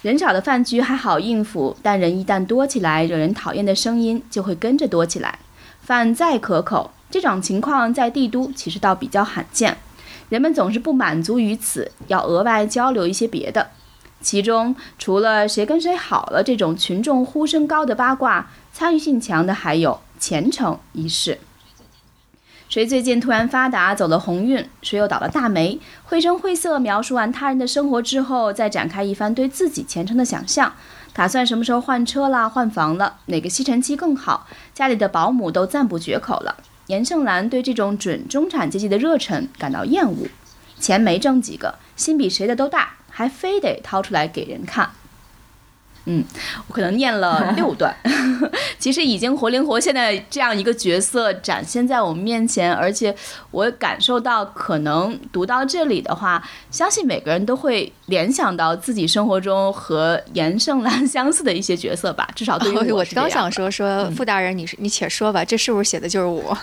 [0.04, 5.40] 人少的饭局还好应付，但人一旦多起来，惹人讨厌的声音就会跟着多起来。
[5.82, 9.76] 饭再可口，这种情况在帝都其实倒比较罕见。
[10.34, 13.70] 人们总是不满足于此，要额外交流一些别的。
[14.20, 21.38] 其中除了谁跟谁好了这种群众呼声高的八卦，参与性强的还有前程一事。
[22.68, 24.68] 谁最近突然发达，走了鸿运？
[24.82, 25.80] 谁又倒了大霉？
[26.06, 30.74] 绘声绘色描述完他人的生活之后，再展开一番对自己前程的想象。
[31.14, 33.18] 打算什么时候换车啦、换房了？
[33.28, 34.48] 哪个吸尘器更好？
[34.74, 36.56] 家里的保姆都赞不绝口了。
[36.94, 40.28] 严胜兰对这种准中产阶级的热忱感到厌恶。
[40.80, 44.92] 钱没挣几个，心比谁的都大，还非得掏出来给人看。
[46.06, 46.24] 嗯，
[46.68, 47.96] 我可能念了 六段，
[48.78, 53.16] 其实已经活灵活现的这样一个角色展现在我们面前，而且
[53.52, 66.58] 我感受到，可能读到这里的话，相信每个人都会联想到自己生活中和严胜兰相似的一些角色吧，至少对于我是刚想说说傅大人，你是你且说吧，这是不是写的就是我？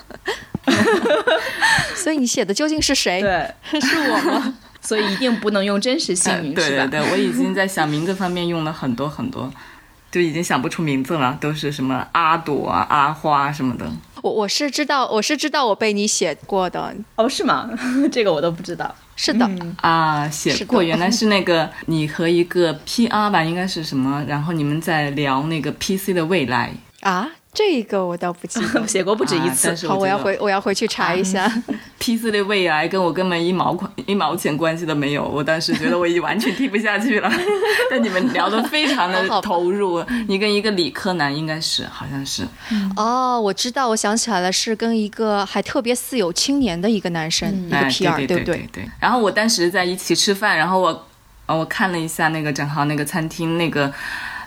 [1.96, 3.22] 所以你写的究竟是谁？
[3.22, 4.55] 对，是我吗？
[4.81, 9.53] 所以一定不能用真实姓名，对对对，我已经在想名字方面用了很多很多，
[10.11, 13.90] 就已经想不出名字了，都是什么阿朵啊、阿花什么的。
[14.23, 17.71] 我我是知道，我是知道我被你写过的哦，是吗？
[18.12, 18.95] 这个我都不知道。
[19.16, 19.47] 是的
[19.83, 24.25] 啊，写过，原来是那个你和一个 PR 吧，应该是什么？
[24.27, 27.29] 然后你们在聊那个 PC 的未来啊。
[27.53, 29.75] 这个我倒不记得， 写过不止一次。
[29.89, 31.51] 好，我要回我要回去查一下。
[31.99, 37.31] P 四的胃癌跟我根本一毛款一毛钱关系都没有，我当时觉得我已经完全听不下去了。
[37.91, 42.47] 但你们聊得非常的投入，你跟一个理科男应该是好像是。
[42.97, 48.69] 哦，我知道，我想起来了，是跟一个还特别似有青年的一个男生，一个 PR，对不对？
[48.73, 48.89] 对。
[49.01, 51.07] 然后我当时在一起吃饭，然后我
[51.47, 53.93] 我看了一下那个正好那个餐厅那个。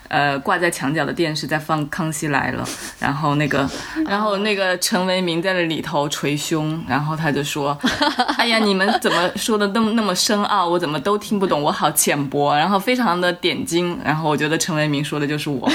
[0.08, 2.64] 呃，挂在墙角的电视在放《康熙来了》，
[3.00, 3.68] 然后那个，
[4.06, 7.76] 然后那个陈为民在那里头捶胸，然后他就说
[8.38, 15.68] ：“哎呀，你们怎么说的那么那么深奥，我怎么都听不懂，我好浅薄。”然后非常的点睛，然后我觉得陈为民说的就是我。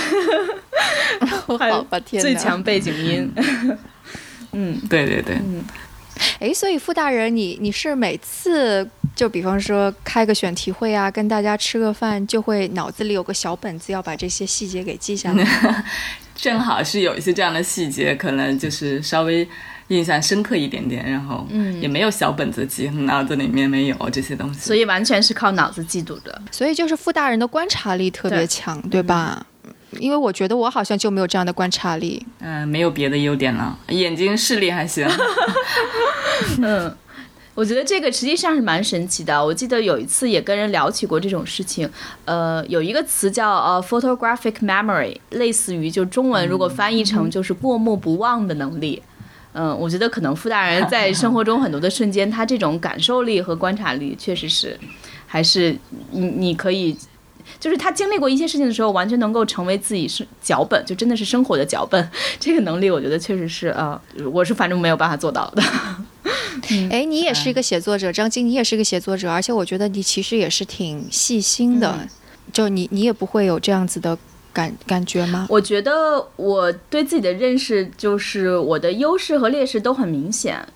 [1.45, 3.31] 好吧，天最强背景音。
[4.51, 5.35] 嗯，对对对。
[5.35, 5.63] 嗯。
[6.39, 15.83] 哎，所以傅大人，你你是每次就比方说开个选题会啊，跟大家吃个饭，就会脑子里有个小本子，要把这些细节给记下来。
[16.35, 19.45] 正好是有一些这样的细节，可能就是稍微
[19.89, 26.41] 印象深刻一点点，然后嗯，也没有小本子记，脑子里面没有这些东西，所以完全是靠脑子记住的。
[26.49, 29.45] 所以就是傅大人的观察力特别强，对吧？
[29.97, 32.25] 因为我觉得我好像就没有这样的观察力。
[32.39, 35.07] 嗯，没有别的优点了，眼睛视力还行。
[36.61, 36.95] 嗯，
[37.55, 39.43] 我觉得这个实际上是蛮神奇的。
[39.43, 41.89] 我记得有一次也跟人聊起过这种事情。
[42.25, 49.01] 呃，有一个词叫呃 photographic memory，类似于就中文如果翻译成就是过目不忘的能力。
[49.53, 54.79] 嗯，我觉得可能傅大人在生活中很多的瞬间，他这种感受力和观察力确实是，
[55.25, 55.75] 还是
[56.11, 56.95] 你你可以。
[57.59, 62.09] 就是他经历过一些事情的时候，完全能够成为自己是脚本，就真的是生活的脚本。
[62.39, 63.99] 这个能力，我觉得确实是呃，
[64.33, 65.63] 我是反正没有办法做到的。
[66.91, 72.07] 哎，你也是一个写作者，张晶，你也是一个写作者，而且我觉得你其实也是挺细心的。
[72.51, 74.17] 就你，你也不会有这样子的
[74.51, 75.45] 感感觉吗？
[75.49, 80.67] 我觉得我对自己的认识，就是我的优势和劣势都很明显。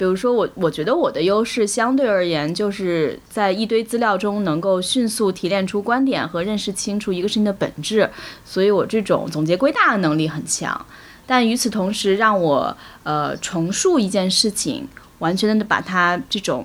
[0.00, 8.08] 比如说我，我觉得我的优势相对而言，就是在一堆资料中能够迅速提炼出观点和认识清楚一个事情的本质，
[8.42, 10.86] 所以我这种总结归纳的能力很强。
[11.26, 16.64] 但与此同时，让我呃重述一件事情，完全的把它这种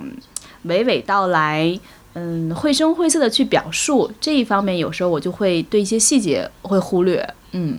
[0.68, 1.78] 娓娓道来，
[2.14, 7.78] 嗯绘声绘色的去表述这一方面，有时候我就会对一些细节会忽略，嗯。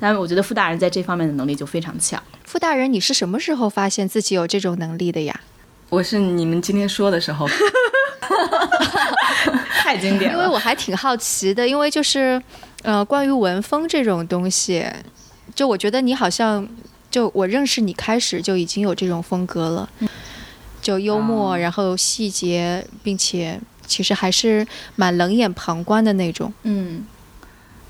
[0.00, 2.22] 那我觉得傅大人在这方面的能力就非常强。
[2.44, 5.40] 傅大人，你是什么时候发现自己有这种能力的呀？
[5.90, 7.48] 我是你们今天说的时候，
[9.80, 10.38] 太经典了。
[10.38, 12.40] 因为我还挺好奇的，因为就是
[12.82, 14.86] 呃，关于文风这种东西，
[15.54, 16.66] 就我觉得你好像
[17.10, 19.88] 就我认识你开始就已经有这种风格了，
[20.80, 26.52] 就幽默，然后细节，并且其实还是蛮冷眼旁观的那种。
[26.62, 27.04] 嗯。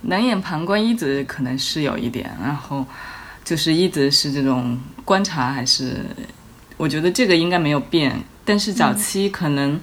[0.02, 2.84] 冷眼旁观一直可能是有一点，然后
[3.44, 5.96] 就是一直是这种观察，还是
[6.76, 8.14] 我觉得这个应该没有变。
[8.44, 9.78] 但是早期可能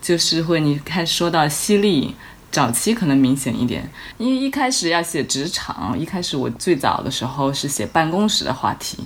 [0.00, 2.14] 就是会你开始说到犀利，
[2.50, 8.98] 早期可能明显一点，因为一开始要写职场，一开始我最早的时候是写办公室的话题，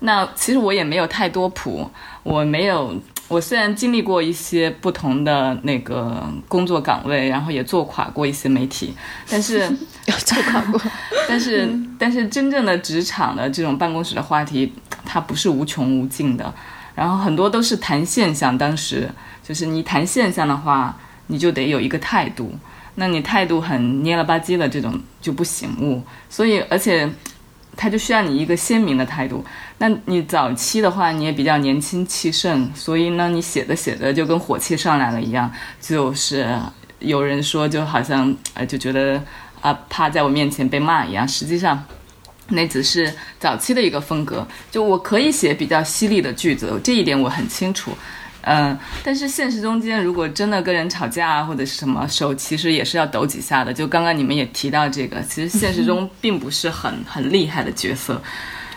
[0.00, 1.90] 那其实我也没有太多谱，
[2.22, 2.94] 我没有。
[3.28, 8.92] 我虽然经历过一些不同的那个工作岗位，然后也做垮过一些媒体，
[9.28, 9.70] 但是
[10.06, 10.80] 做垮过，
[11.28, 14.72] 但是但是真正的职场的这种办公室的话题，
[15.04, 16.52] 它不是无穷无尽的，
[16.94, 18.56] 然后很多都是谈现象。
[18.56, 19.08] 当时
[19.42, 20.96] 就是你谈现象的话，
[21.28, 22.54] 你就得有一个态度，
[22.96, 27.08] 那你态度很蔫了吧唧的这种就不醒目，所以而且。
[27.76, 29.42] 他就需要你一个鲜明的态度。
[29.78, 35.50] 那你早期的话，你也比较年轻气盛，所以呢，你写着写着就跟火气上来了一样。
[35.80, 36.58] 就是
[36.98, 39.22] 有人说，就好像呃，就觉得
[39.60, 41.26] 啊，怕在我面前被骂一样。
[41.26, 41.84] 实际上，
[42.48, 44.46] 那只是早期的一个风格。
[44.70, 47.92] 就我可以写比较犀利的句子，这一点我很清楚。
[48.42, 53.70] 嗯，但是现实中间，如果真的跟人吵架啊，或者是什么，手其实也是要抖几下的。
[53.70, 58.20] 就刚刚你们也提到这个，其实现实中并不是很很厉害的角色，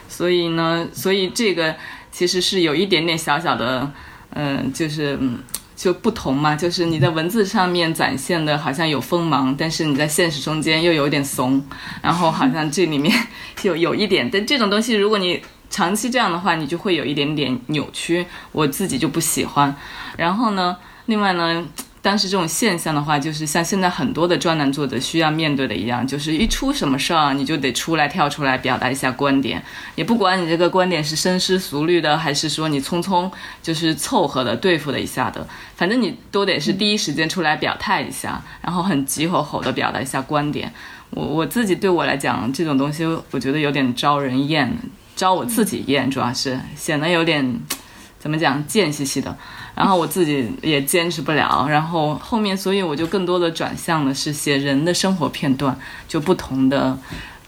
[0.09, 1.73] 所以呢，所以这个
[2.11, 3.89] 其实是有一点点小小的，
[4.31, 5.39] 嗯，就是嗯
[5.75, 11.63] 就不同嘛，就是你在文字上面展现的好像有锋芒，但是你在现实中间又有点怂，
[12.01, 13.13] 然后好像这里面
[13.55, 15.41] 就 有一点，但这种东西如果你。
[15.69, 19.75] 长期这样的话，你就会有一点点扭曲，我自己就不喜欢。
[20.15, 21.65] 然后呢，另外呢，
[22.03, 29.63] 当时这种现象的话，就是像现在很多的专栏作者需要面对的一样，就是一出什么事儿，你就得出来跳出来表达一下观点，
[29.95, 40.69] 也不管你这个观点是深思熟虑的，还是说你匆匆就是凑合的对付了一下的，反正你都得是第一时间出来表态一下， 然后很急吼吼的表达一下观点。
[41.11, 44.77] 我我自己对我来讲，这种东西我觉得有点招人厌。
[45.15, 47.61] 招我自己厌，主要是显得有点
[48.17, 49.37] 怎么讲贱兮兮的，
[49.75, 56.97] 然后我自己也坚持不了，然后后面所以我就更多的转向的是写人的生活片段，就不同的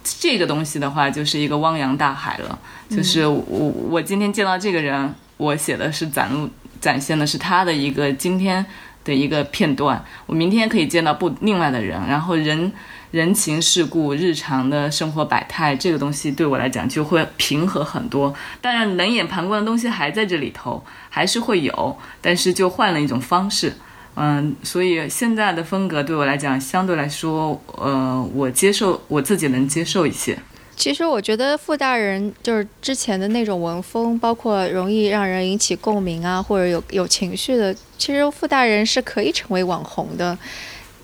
[0.03, 2.57] 这个东西的话，就是一个汪洋大海了。
[2.89, 6.49] 就是我我今天见到这个人，我写的是展露
[6.81, 8.65] 展现的是他的一个今天
[9.03, 12.71] 的一个片段，我明天可以见到不另外的人，然后人。
[13.15, 18.35] 人情世故、日常的生活百态，这个东西对我来讲就会平和很多。
[18.59, 23.71] 当然，冷眼旁观的东西还在这里头，还是会有，但是就换了一种方式。
[24.15, 30.37] 嗯，所以现在的风格对我来讲，相对来说，呃，我接受，我自己能接受一些。
[30.75, 40.37] 其实我觉得傅大人就是之前的那种文风，包括容易让人引起共鸣啊，或者有有情绪的，其实傅大人是可以成为网红的。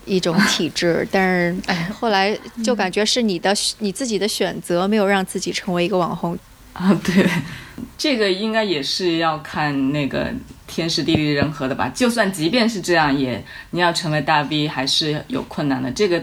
[0.04, 6.38] 一种体质， 但是哎，后来就感觉是你的你自己的选择，没有让自己成为一个网红
[6.72, 6.92] 啊。
[7.04, 7.28] 对，
[7.96, 10.32] 这个应该也是要看那个
[10.66, 11.90] 天时地利人和的吧。
[11.94, 15.90] 就算即便是这样，也你要成为大 V 还是有困难的。
[15.90, 16.22] 这个。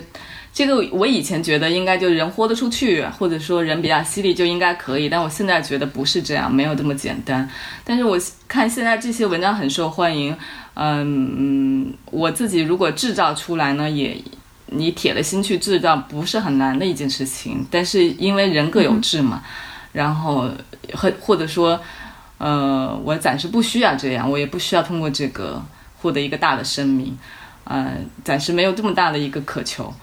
[0.52, 7.48] 这个我以前觉得应该就人豁得出去，或者说人比较犀利就应该可以，但我现在觉得不是这样，没有这么简单。
[7.86, 10.36] 但是我看现在这些文章很受欢迎，
[10.82, 14.16] 嗯嗯，我自己如果制造出来呢，也
[14.68, 17.66] 你铁了心去制造，不是很难的一件事情。
[17.70, 19.44] 但是因为人各有志嘛，
[19.92, 20.50] 然后
[20.94, 21.78] 和或者说，
[22.38, 25.62] 呃，我暂时不需要这样，我也不需要通过这个
[26.02, 27.18] 获得一个大的声明，
[27.66, 29.94] 呃，暂时没有这么大的一个渴求。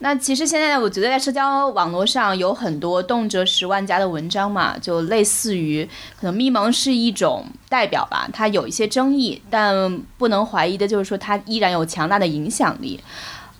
[0.00, 5.88] 那其实现在我觉得在社交网络上有很多动辄十万加的文章嘛，就类似于
[6.20, 13.00] 可能咪蒙是一种代表吧，它有一些争议，但不能怀疑的就是说它依然有强大的影响力。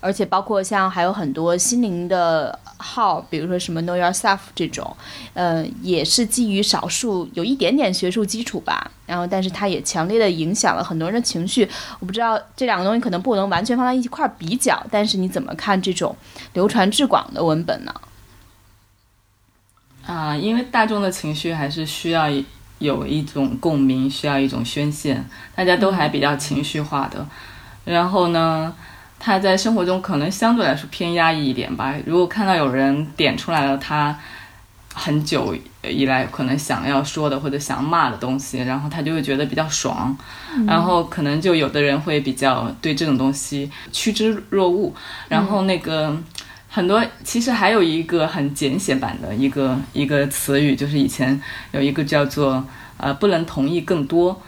[0.05, 4.95] 而且包括像还有很多心灵的号，比如说什么 Know Yourself 这种，
[5.33, 8.91] 呃，也是基于少数有一点点学术基础吧。
[9.07, 11.67] 然后，但是它也强烈的影响了很多人的情绪。
[12.01, 16.15] 我不知道这两个东西可能不能完全放在一块比较，但是你怎么看这种
[16.53, 17.95] 流传至广的文本呢？
[20.07, 22.27] 啊，因为大众的情绪还是需要
[22.79, 25.25] 有一种共鸣，需要一种宣泄，
[25.55, 27.27] 大家都还比较情绪化的。
[27.87, 28.75] 然后呢，
[29.25, 31.95] 他在生活中可能相对来说偏压抑一点吧。
[32.05, 34.15] 如果看到有人点出来了他
[34.93, 40.15] 很久以来可能想要说的或者想骂的东西，然后他就会觉得比较爽。
[40.67, 44.93] 然后可能就有的人会比较对这种东西趋之若鹜。
[45.31, 46.15] 然后那个
[46.69, 51.41] 很多其实还有一个很简写版的一个一个词语，就是以前
[51.73, 52.63] 有一个叫做
[52.99, 54.39] 呃不能同意更多。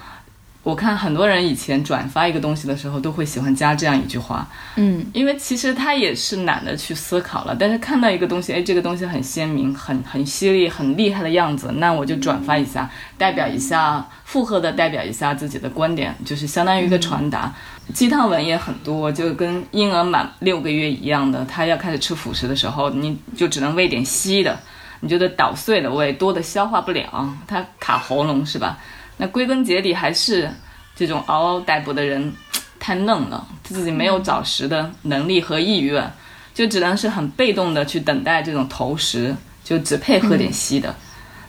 [0.67, 4.45] 我看很多人以前转发一个东西的时候，都会喜欢加这样一句话，
[4.75, 7.55] 嗯，因为其实他也是懒得去思考了。
[7.57, 17.55] 但是看到一个东西，哎，这个东西很鲜明、很很犀利、很厉害的样子，那我就转发一下，代表一下，附和的代表一下自己的观点，就是相当于一个传达。
[17.95, 24.59] 鸡汤文也很多，就跟婴儿满六个月一样的，他要开始吃辅食的时候，你就只能喂点稀的，
[24.99, 28.77] 你觉得捣碎了喂，多的消化不了，它卡喉咙是吧？
[29.17, 30.51] 那归根结底还是
[30.95, 32.33] 这种嗷嗷待哺的人
[32.79, 36.12] 太嫩了，自己没有找食的能力和意愿，
[36.55, 40.95] 就只能是很被动的去等待这种投食，就只配喝点稀的。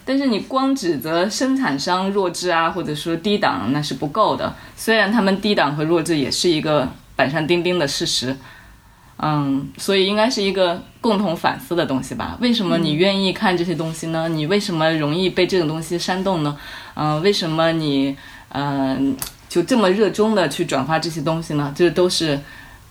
[0.05, 4.55] 但是你光指责生产商弱智啊，或者说低档，那是不够的。
[4.78, 8.34] 虽然他们低档和弱智也是一个板上钉钉的事实，
[9.18, 12.38] 嗯，所以应该是一个共同反思的东西吧？
[12.39, 14.30] 为什么你愿意看这些东西呢？
[14.30, 16.57] 你为什么容易被这种东西煽动呢？
[16.99, 18.17] 嗯，为什么你
[18.49, 19.15] 嗯
[19.47, 21.71] 就这么热衷的去转发这些东西呢？
[21.75, 22.39] 这都是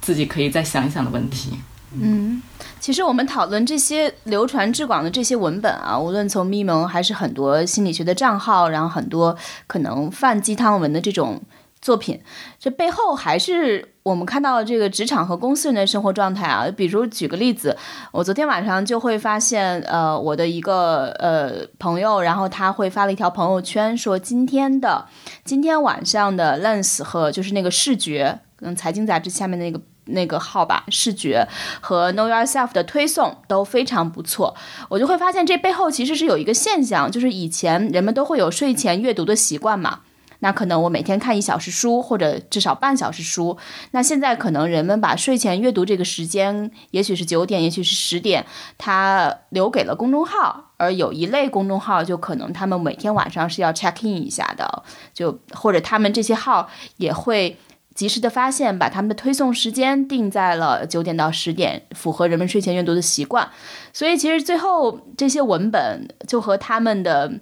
[0.01, 1.59] 自己可以再想一想的问题。
[1.99, 2.43] 嗯，
[2.79, 9.37] 其实我们讨论这些流传至广的这些文本啊，无论从咪蒙还是很多心理学的账号，然后很多
[9.67, 11.41] 可能泛鸡汤文的这种
[11.87, 12.21] 作品，
[12.59, 16.67] 这背后还是我们看到这个职场和公司人的生活状态啊。
[16.77, 17.77] 比如举个例子，
[18.11, 25.07] 我昨天晚上就会发现，呃，我的一个呃朋友，然后他会发了一条朋友圈，说今天的
[25.45, 29.81] 今天晚上的 Lens 和就是那个视觉，嗯，财经杂志下面那个。
[30.09, 31.49] 那个号吧，视觉
[31.81, 34.55] 和 Know Yourself 的推送都非常不错，
[34.89, 40.03] 我就会发现这背后其实是有一个现象，就是以前人们都会有睡前阅读的习惯嘛，
[40.41, 43.57] 那可能我每天看一小时书或者至少半小时书，
[43.91, 48.45] 那现在可能人们把睡前阅读这个时间，也许是九点，也许是十点，
[48.79, 54.83] 他留给了公众号，而有一类公众号就可能他们每天晚上是要 check in 一下的，
[55.13, 57.59] 就或者他们这些号也会。
[57.95, 63.49] 及时的发现，把他们的推送时间定在了九点到十点，符合人们睡前阅读的习惯。
[63.91, 67.33] 所以，其实最后这些文本就和他们的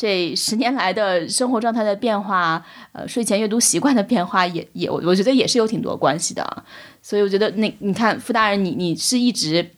[0.00, 6.64] 这十年来的生活状态的变化，呃，睡前阅读习惯的变化，也也我我觉得也是有挺多关系的。
[7.02, 9.72] 所以，我觉得那你看，傅大人，你你是一直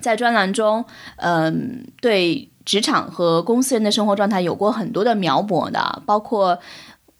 [0.00, 0.82] 在专栏中，
[1.16, 6.58] 嗯，对职场和公司人的生活状态有过很多的描摹的，包括。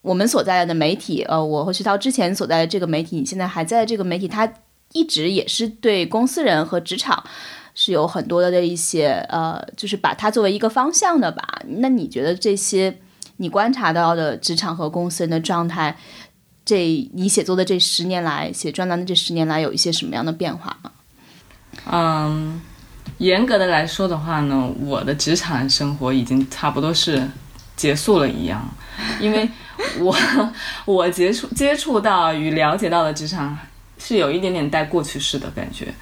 [0.00, 4.52] 我们所在的媒体，呃，我和徐涛之前所在的这个媒体，你现在还在这个媒体，它
[4.94, 7.22] 一直也是对公司人和职场
[7.74, 11.62] 是有很多的一些，呃，就是把它作为一个方向的吧。
[11.78, 12.98] 那你觉得这些
[13.36, 15.96] 你观察到的职场和公司人的状态，
[16.64, 20.90] 这你写作的这十年来，写专栏的这十年来，有一些什么样的变化吗？
[21.90, 22.60] 嗯，
[23.18, 27.26] 严格的来说的话呢，我的职场生活已经差不多是
[27.76, 28.68] 结束了一样，
[29.20, 29.48] 因为。
[29.98, 30.16] 我
[30.84, 33.58] 我接触接触到与了解到的职场
[33.98, 35.92] 是有一点点带过去式的感觉，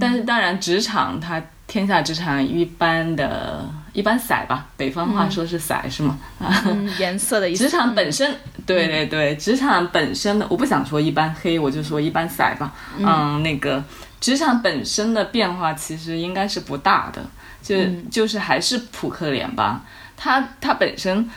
[0.00, 6.18] 但是当然职场它天下职场一般的一般色吧，北方话说是色是吗？
[6.38, 6.64] 啊
[6.98, 7.64] 颜色的意思。
[7.64, 8.34] 职场本身，
[8.66, 12.72] 对对对，职场本身的我不想说一般黑，我就说一般色吧。
[12.98, 13.82] 嗯，那个
[14.20, 17.22] 职场本身的变化其实应该是不大的，
[17.62, 17.76] 就
[18.10, 19.82] 就是还是扑克脸吧，
[20.16, 21.28] 它它本身。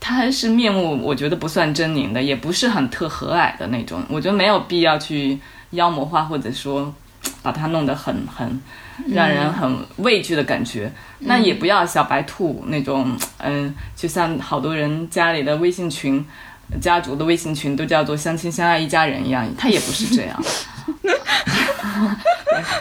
[0.00, 4.00] 他是面目，我觉得不算狰狞的，也不是很特和蔼的那种。
[4.08, 5.36] 我觉得没有必要去
[5.70, 6.94] 妖魔化，或者说
[7.48, 8.60] 把它弄得很很
[9.06, 10.92] 让人很畏惧的感觉。
[11.20, 16.22] 那也不要小白兔那种，嗯，就像好多人家里的微信群、
[16.78, 20.38] 家族的微信群都叫做相亲相爱一家人一样，他也不是这样。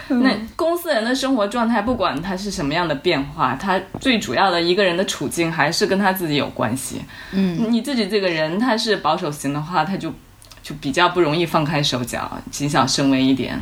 [0.10, 7.02] 那公司人的生活状态，不管他是什么样的变化，他最主要的一个人的处境还是跟他自己有关系。
[7.32, 10.14] 嗯，你自己这个人他是保守型的话，他就
[10.62, 13.58] 就比较不容易放开手脚，谨小慎微一点。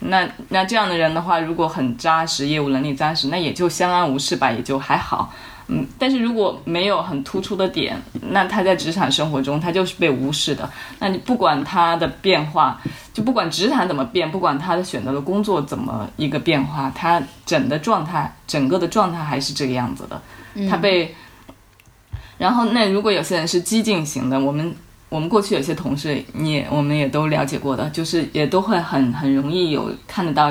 [0.00, 5.32] 那那这样的人的话，如果很扎实，业务能力扎实，那也就相安无事吧，也就还好。
[5.72, 7.96] 嗯，但是如果没有很突出的点，
[8.30, 10.68] 那他在职场生活中他就是被无视的。
[10.98, 12.80] 那你不管他的变化，
[13.14, 20.20] 就不管职场怎么变，不管他的选择的工作怎么一个变化，他整的状态，整个的状态还是这个样子的。
[20.68, 21.14] 他被，
[22.36, 24.74] 然后那如果有些人是激进型的，我们
[25.10, 30.50] 我们过去有些同事，你也我们也都了解过的，就是也都会很很容易有看得到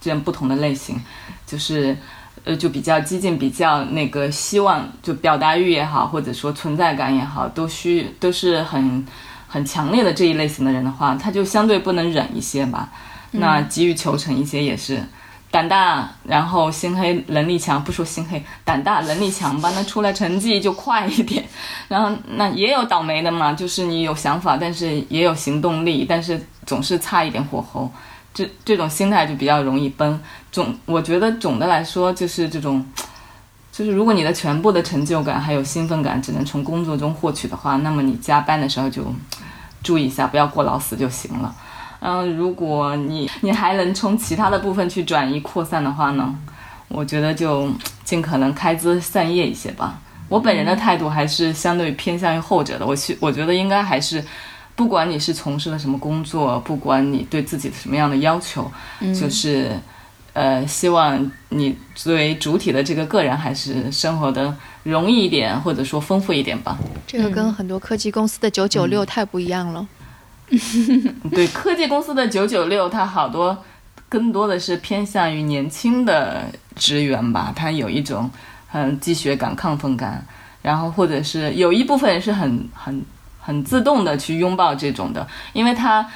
[0.00, 0.98] 这样不同的类型，
[1.46, 1.96] 就是
[2.44, 9.06] 呃就比较激进，比较那个希望就表达欲也好，或者说存在感也好，都需都是很
[9.46, 12.90] 很强烈的这一类型的人的话，他就相对不能忍一些吧，
[13.32, 15.02] 那急于求成一些也是。
[15.50, 21.42] 胆大，然后心黑，能力强，不说心黑，胆大能力强吧，那出来成绩就快一点。
[21.88, 27.90] 然后那也有倒霉的嘛，就是你有想法，但是也有行动力，但是总是差一点火候，
[28.34, 30.20] 这这种心态就比较容易崩。
[30.52, 32.84] 总我觉得总的来说就是这种，
[33.72, 39.02] 就是如果你的全部的成就感还有兴奋感只能从工作中获取的话，那么你加班的时候就
[39.82, 41.54] 注意一下，不要过劳死就行了。
[42.00, 46.34] 嗯，如果你你还能从其他的部分去转移扩散的话呢，
[46.88, 47.68] 我觉得就
[48.04, 50.00] 尽可能开枝散叶一些吧。
[50.28, 52.86] 我本人的态度还是相对偏向于后者的。
[52.86, 54.22] 我去，我觉得应该还是，
[54.76, 58.70] 不管你是从事了什么工作，不管你对自己的什么样的要求，
[59.18, 59.72] 就是
[60.34, 66.78] 呃，希望你作为主体的这个个人，还是生活的容易一点，或者说丰富一点吧。
[67.06, 69.86] 这个跟很多科技公司的九九六太不一样了。
[71.30, 73.64] 对科技公司的九九六，它好多
[74.08, 76.44] 更多的是偏向于年轻的
[76.74, 78.30] 职员吧，他有一种
[78.68, 80.24] 很积雪感、亢奋感，
[80.62, 83.04] 然后或者是有一部分人是很很
[83.40, 86.06] 很自动的去拥抱这种的，因为他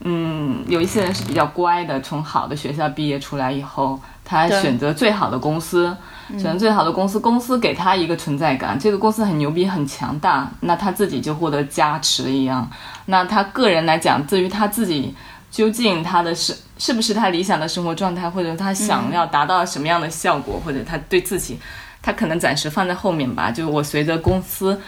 [0.00, 5.96] 嗯有一些人是比较乖的，从好的学校毕业出来以后，他选择最好的公司。
[6.32, 12.70] 选择最好的公司，公司给他一个存在感，这个公司很牛逼、很强大，那他自己就获得加持一样。
[13.06, 15.14] 那他个人来讲，至于他自己
[15.50, 21.58] 究竟他的是是不是他理想的生活状态，或者他想要达到什么样的效果，或者他对自己，
[22.00, 23.50] 他可能暂时放在后面吧。
[23.50, 24.80] 就我随着公司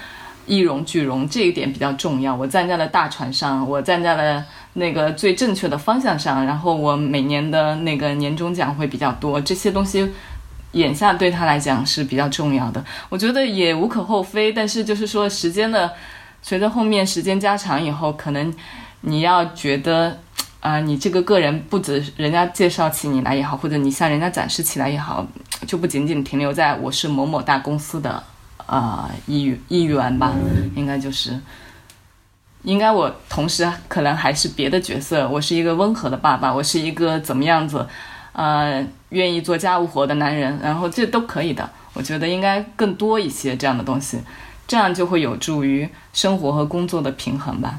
[0.47, 2.35] 一荣俱荣，这一点比较重要。
[2.35, 10.11] 我站在了大船上，我站在了那个最正确的方向上，然后我每年的那个年终奖会比较多，这些东西。
[10.73, 14.53] 眼下对他来讲是比较重要的，我觉得也无可厚非。
[14.53, 15.93] 但是就是说，时间的
[16.43, 18.53] 随着后面时间加长以后，可能
[19.03, 20.19] 你要觉得
[20.61, 25.27] 啊，你这个个人不止人家介绍起你来也好，或者你向人家展示起来也好，
[25.67, 28.23] 就不仅仅停留在我是某某大公司的
[28.67, 30.33] 啊一一员吧，
[30.75, 31.39] 应该就是
[32.63, 37.87] 应该我同时可能还是别的角色，我是一个温和的爸爸，我是一个怎么样子。
[38.33, 38.83] 呃，
[39.13, 41.69] 愿意做家务活的男人，然后这都可以的。
[41.93, 44.19] 我觉得应该更多一些这样的东西，
[44.67, 47.79] 这样就会有助于生活和工作的平衡吧。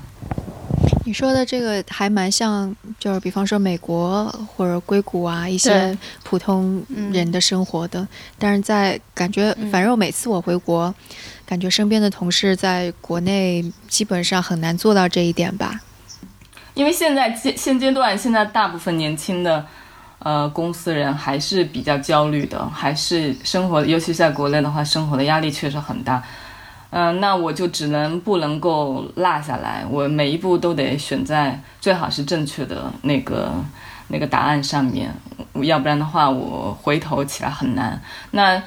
[1.05, 4.25] 你说的这个还蛮像，就是比方说美国
[4.55, 6.81] 或者硅谷啊一些普通
[7.11, 8.07] 人的生活的。
[8.38, 10.93] 但是在感觉，反正每次我回国，
[11.45, 15.81] 感觉身边的同事在国内基本上很难做到这一点吧。
[16.75, 19.65] 因为现在现现阶段，现在大部分年轻的。
[20.24, 26.24] 呃，公司人还是比较焦虑的，还是生活，尤其在国内的话，生活的压力确实很大。
[26.91, 33.51] 嗯，那我就只能不能够落下来，我每一步都得选在最好是正确的那个
[34.07, 35.13] 那个答案上面，
[35.55, 38.01] 要不然的话，我回头起来很难。
[38.32, 38.63] 那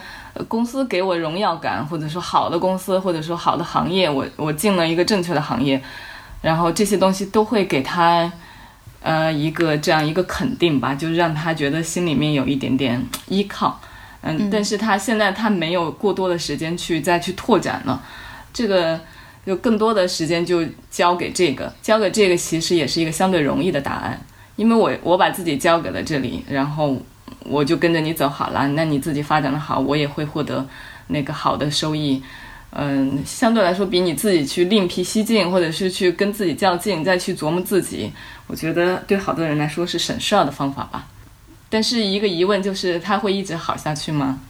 [0.49, 5.83] 公司给我荣耀感，或者说好的公司，或者说好的行业，我我进了一个正确的行业，
[6.43, 8.31] 然后这些东西都会给他。
[9.07, 13.01] 呃，一个这样一个肯定吧，就是让他觉得心里面有一点点
[13.31, 13.81] 依靠，
[14.23, 18.03] 嗯，但是他现在他没有过多的时间去再去拓展了，
[18.53, 19.01] 这个
[19.47, 24.21] 就更多的时间就交给这个，交给这个其实也是一个相对容易的答案，
[24.57, 27.01] 因为我我把自己交给了这里，然后
[27.45, 30.67] 我就跟着你走好了，那你自己发展的好，我也会获得
[31.07, 32.21] 那个好的收益。
[32.79, 38.13] 嗯，相对来说，比你自己去另辟蹊径，或者是去跟自己较劲，再去琢磨自己，
[38.47, 41.09] 我觉得对好多人来说是省事儿的方法吧。
[41.71, 44.41] 但是一个疑问就是，他会一直好下去吗？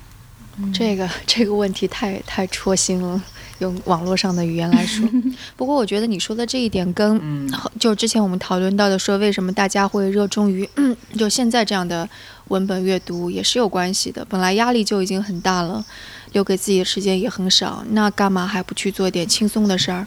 [0.74, 3.22] 这个 这个问题太太戳心了，
[3.58, 5.08] 用网络上的语言来说。
[5.54, 7.48] 不过我觉得你说的这一点跟
[7.78, 10.68] 就之前我们讨论到的说，为什么大家会热衷于
[11.16, 12.08] 就现在这样的
[12.48, 14.24] 文本阅读也是有关系的。
[14.24, 15.84] 本来压力就已经很大了。
[16.32, 20.06] 留给自己的时间也很少，那干嘛还不去做点轻松的事儿？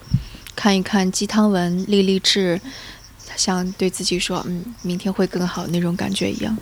[0.55, 2.59] 看一看鸡汤文、励励志，
[3.35, 6.55] 像对自己说“嗯，明天会更好”那种感觉一样。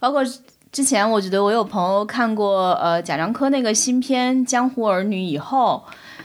[0.00, 0.24] 包括
[0.72, 5.84] 之前，我觉得我有朋友看过呃贾樟柯那个新片《江湖儿女》以后，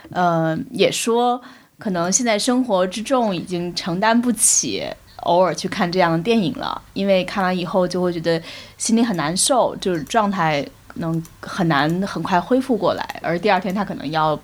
[0.09, 1.39] 呃，也说
[1.77, 4.83] 可能现在生活之重已经承担不起
[5.23, 8.41] 偶尔去看这样的电影了，因为看完以后就会觉得
[8.77, 10.65] 心里很难受，就是状态。
[10.95, 14.37] 能很难很快恢复过来，而第二天他可能要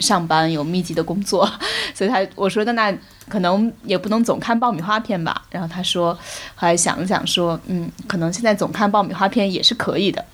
[0.00, 1.48] 上班，有密集的工作，
[1.94, 2.92] 所以他我说的那
[3.28, 5.42] 可能也不能总看爆米花片吧。
[5.50, 6.12] 然后他说，
[6.56, 10.24] 后来想了想说，嗯，可能现在总看爆米花片也是可以的。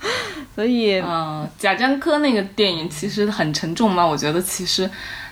[0.54, 4.06] 所以，嗯，贾樟柯那个电影其实很沉重嘛。
[4.06, 4.88] 我觉得其实，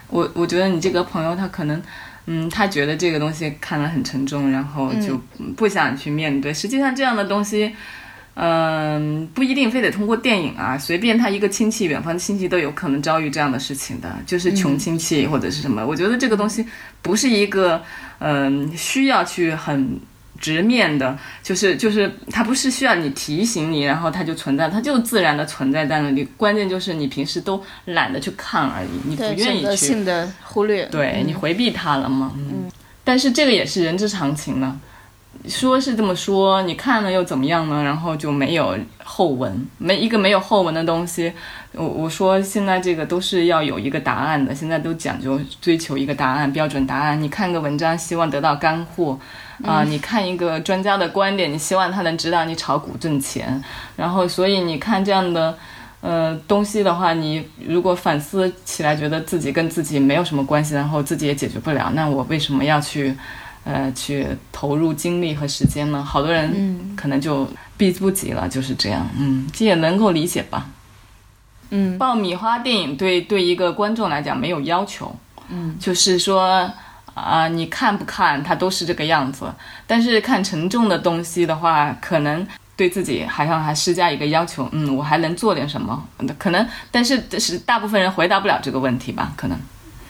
[0.09, 1.81] 我我觉得你这个朋友他可能，
[2.27, 5.21] 嗯，他觉得这个东西看了很沉重，然后就
[5.57, 6.53] 不想去面对。
[6.53, 7.75] 实际上这样的东西。
[8.37, 15.87] 嗯，不一定非得通过电影啊，随便他一个亲戚，远方亲戚都有可能遭遇这样的事情的，就是穷亲戚或者是什么。
[15.87, 16.67] 我觉得这个东西
[17.01, 17.81] 不是一个，
[18.19, 20.01] 嗯，需要去很
[20.45, 26.23] 直面的，就是就是它不是需要你提醒你，然后它就存在，它就自然的存在在那里。
[26.37, 32.33] 关键就是你平时都懒得去看而已，你不愿意去性的忽略，对你回避它了嘛？
[32.37, 32.71] 嗯，
[33.03, 34.79] 但是这个也是人之常情呢。
[35.49, 37.83] 说是这么说，你看了又怎么样呢？
[37.83, 41.33] 然后就没有后文，没一个没有后文的东西。
[41.73, 47.21] 我我说现在这个都是要有一个答案的，现在都讲究追求一个答案，标准答案。
[47.21, 49.19] 你看个文章，希望得到干货
[49.63, 53.63] 啊；你看一个专家的观点，你希望他能指导你炒股挣钱。
[53.97, 55.57] 然后，所以你看这样的
[56.01, 63.15] 呃东西的话，你如果反思起来，觉得自己跟自己没有什么关系，然后自己也解决不了，那我为什么要去？
[63.67, 66.05] 呃，去投入精力和时间呢？
[66.05, 67.49] 好多人可能就
[67.79, 69.09] 避不及了，就是这样。
[69.19, 70.67] 嗯，这也能够理解吧。
[71.71, 75.17] 嗯，爆米花电影对对一个观众来讲没有要求。
[75.49, 76.71] 嗯，就是说
[77.15, 79.47] 啊，你看不看它都是这个样子。
[79.87, 82.47] 但是看沉重的东西的话，可能
[82.77, 84.69] 对自己好像还施加一个要求。
[84.73, 86.07] 嗯，我还能做点什么？
[86.39, 89.33] 可能，但是是大部分人回答不了这个问题吧？
[89.37, 89.59] 可能。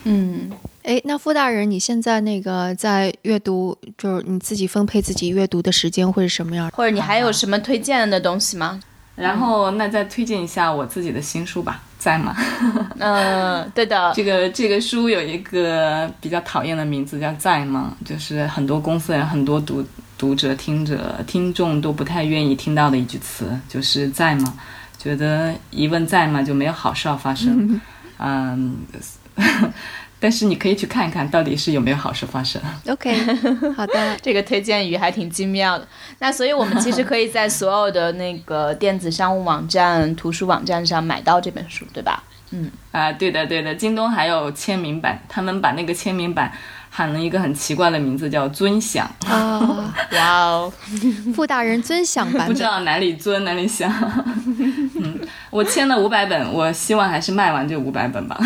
[0.03, 0.51] 嗯。
[0.83, 6.69] 哎，那傅大人，你现在那个在阅读，就是你自己分配自己阅读的时间会是什么样？
[6.69, 8.79] 或者你还有什么推荐的东西吗？
[9.15, 12.35] 然后那再推荐一下我自己的新书吧，在吗？
[13.01, 14.13] 嗯，对的。
[14.13, 17.97] 这个这个书有一个比较讨厌的名字，叫在吗？
[18.05, 19.83] 就是很多公司人、很多读
[20.15, 24.53] 读者、听者、听众都不太愿意听到的一句词，就是在吗？
[24.99, 27.81] 觉得一问在吗，就没有好事发生。
[28.19, 28.77] 嗯。
[30.25, 32.59] 但是你可以去看一看到底是有没有好事发生。
[32.87, 33.15] OK，
[33.77, 35.87] 好的， 这个推荐语还挺精妙的。
[36.17, 42.23] 那所以我们其实可以在所有的那个电子商务网站、图书网站上买到这本书，对吧？
[42.49, 46.51] 嗯，啊，对的，对的，京东还有签名版，他们把那个签名版。
[46.97, 49.05] 喊了一个很奇怪的名字，叫“尊享”。
[49.27, 49.59] 啊，
[50.15, 50.71] 哇哦，
[51.35, 53.91] 傅大人尊享版，不知道哪里尊哪里享。
[54.95, 55.19] 嗯，
[55.55, 58.37] 我签了五百本，我希望还是卖完这五百本吧。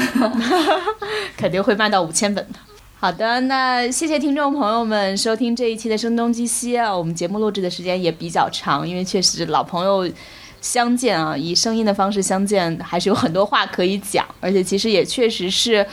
[1.36, 2.60] 肯定会卖到五千本的。
[2.99, 6.95] 好的，那谢谢听众朋友们收听这一期的声东击西啊。
[6.95, 10.07] 我们节目录制的时间也比较长，因为确实老朋友
[10.62, 15.84] 相见啊，以声音的方式相见，还是有很多话可以讲，而且其实也确实是，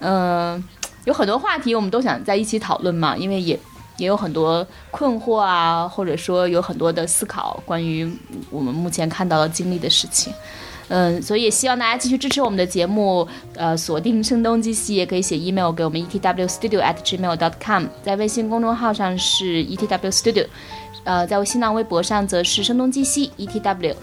[0.00, 0.62] 嗯。
[1.06, 3.56] 有很多话题，我们都想在一起讨论嘛，因为也
[3.98, 8.10] 也有很多困惑啊，或者说有很多的思考，关于
[8.50, 10.32] 我们目前看到的经历的事情，
[10.88, 20.46] 嗯，所以也希望大家继续支持我们的节目，呃，锁定声东击西，也可以写 email 给我们 etwstudio at gmail dot com，在微信公众号上是 etwstudio，
[21.04, 23.94] 呃，在新浪微博上则是声东击西 etw。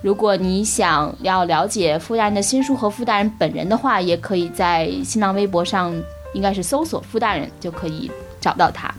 [0.00, 5.94] 如果你想要了解傅大人的新书和傅大人本人的话，也可以在新浪微博上。
[6.34, 8.90] 应该是搜索“傅大人”就可以找到他，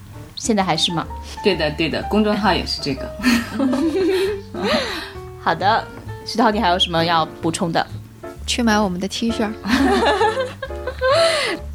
[0.44, 1.08] 现在还是吗？
[1.42, 3.10] 对的，对的，公众号也是这个。
[5.42, 5.82] 好的，
[6.26, 7.88] 徐涛，你还有什么要补充的？
[8.46, 9.50] 去买我们的 T 恤。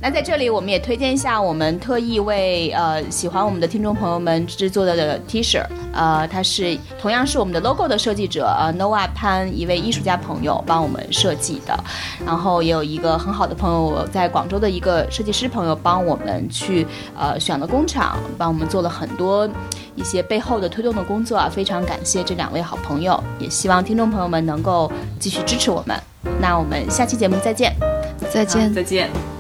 [0.01, 5.61] 那在这里，我们也推荐一下我们特意为呃喜欢我们的听众朋友们制作的 T 恤。
[5.93, 11.77] 呃，它是同样是我们的 logo 的设计者呃 Noah 潘一位艺术家朋友帮我们设计的。
[12.25, 16.87] 然后也有一个很好的朋友在广州的一个设计师朋友帮我们去
[17.19, 19.49] 呃选了工厂，帮我们做了很多
[19.97, 21.49] 一些背后的推动的工作啊。
[21.49, 26.01] 非常感谢这两位好朋友，也希望听众朋友们能够继续支持我们。
[26.41, 27.75] 那我们下期节目再见，
[28.31, 29.38] 再见，再见。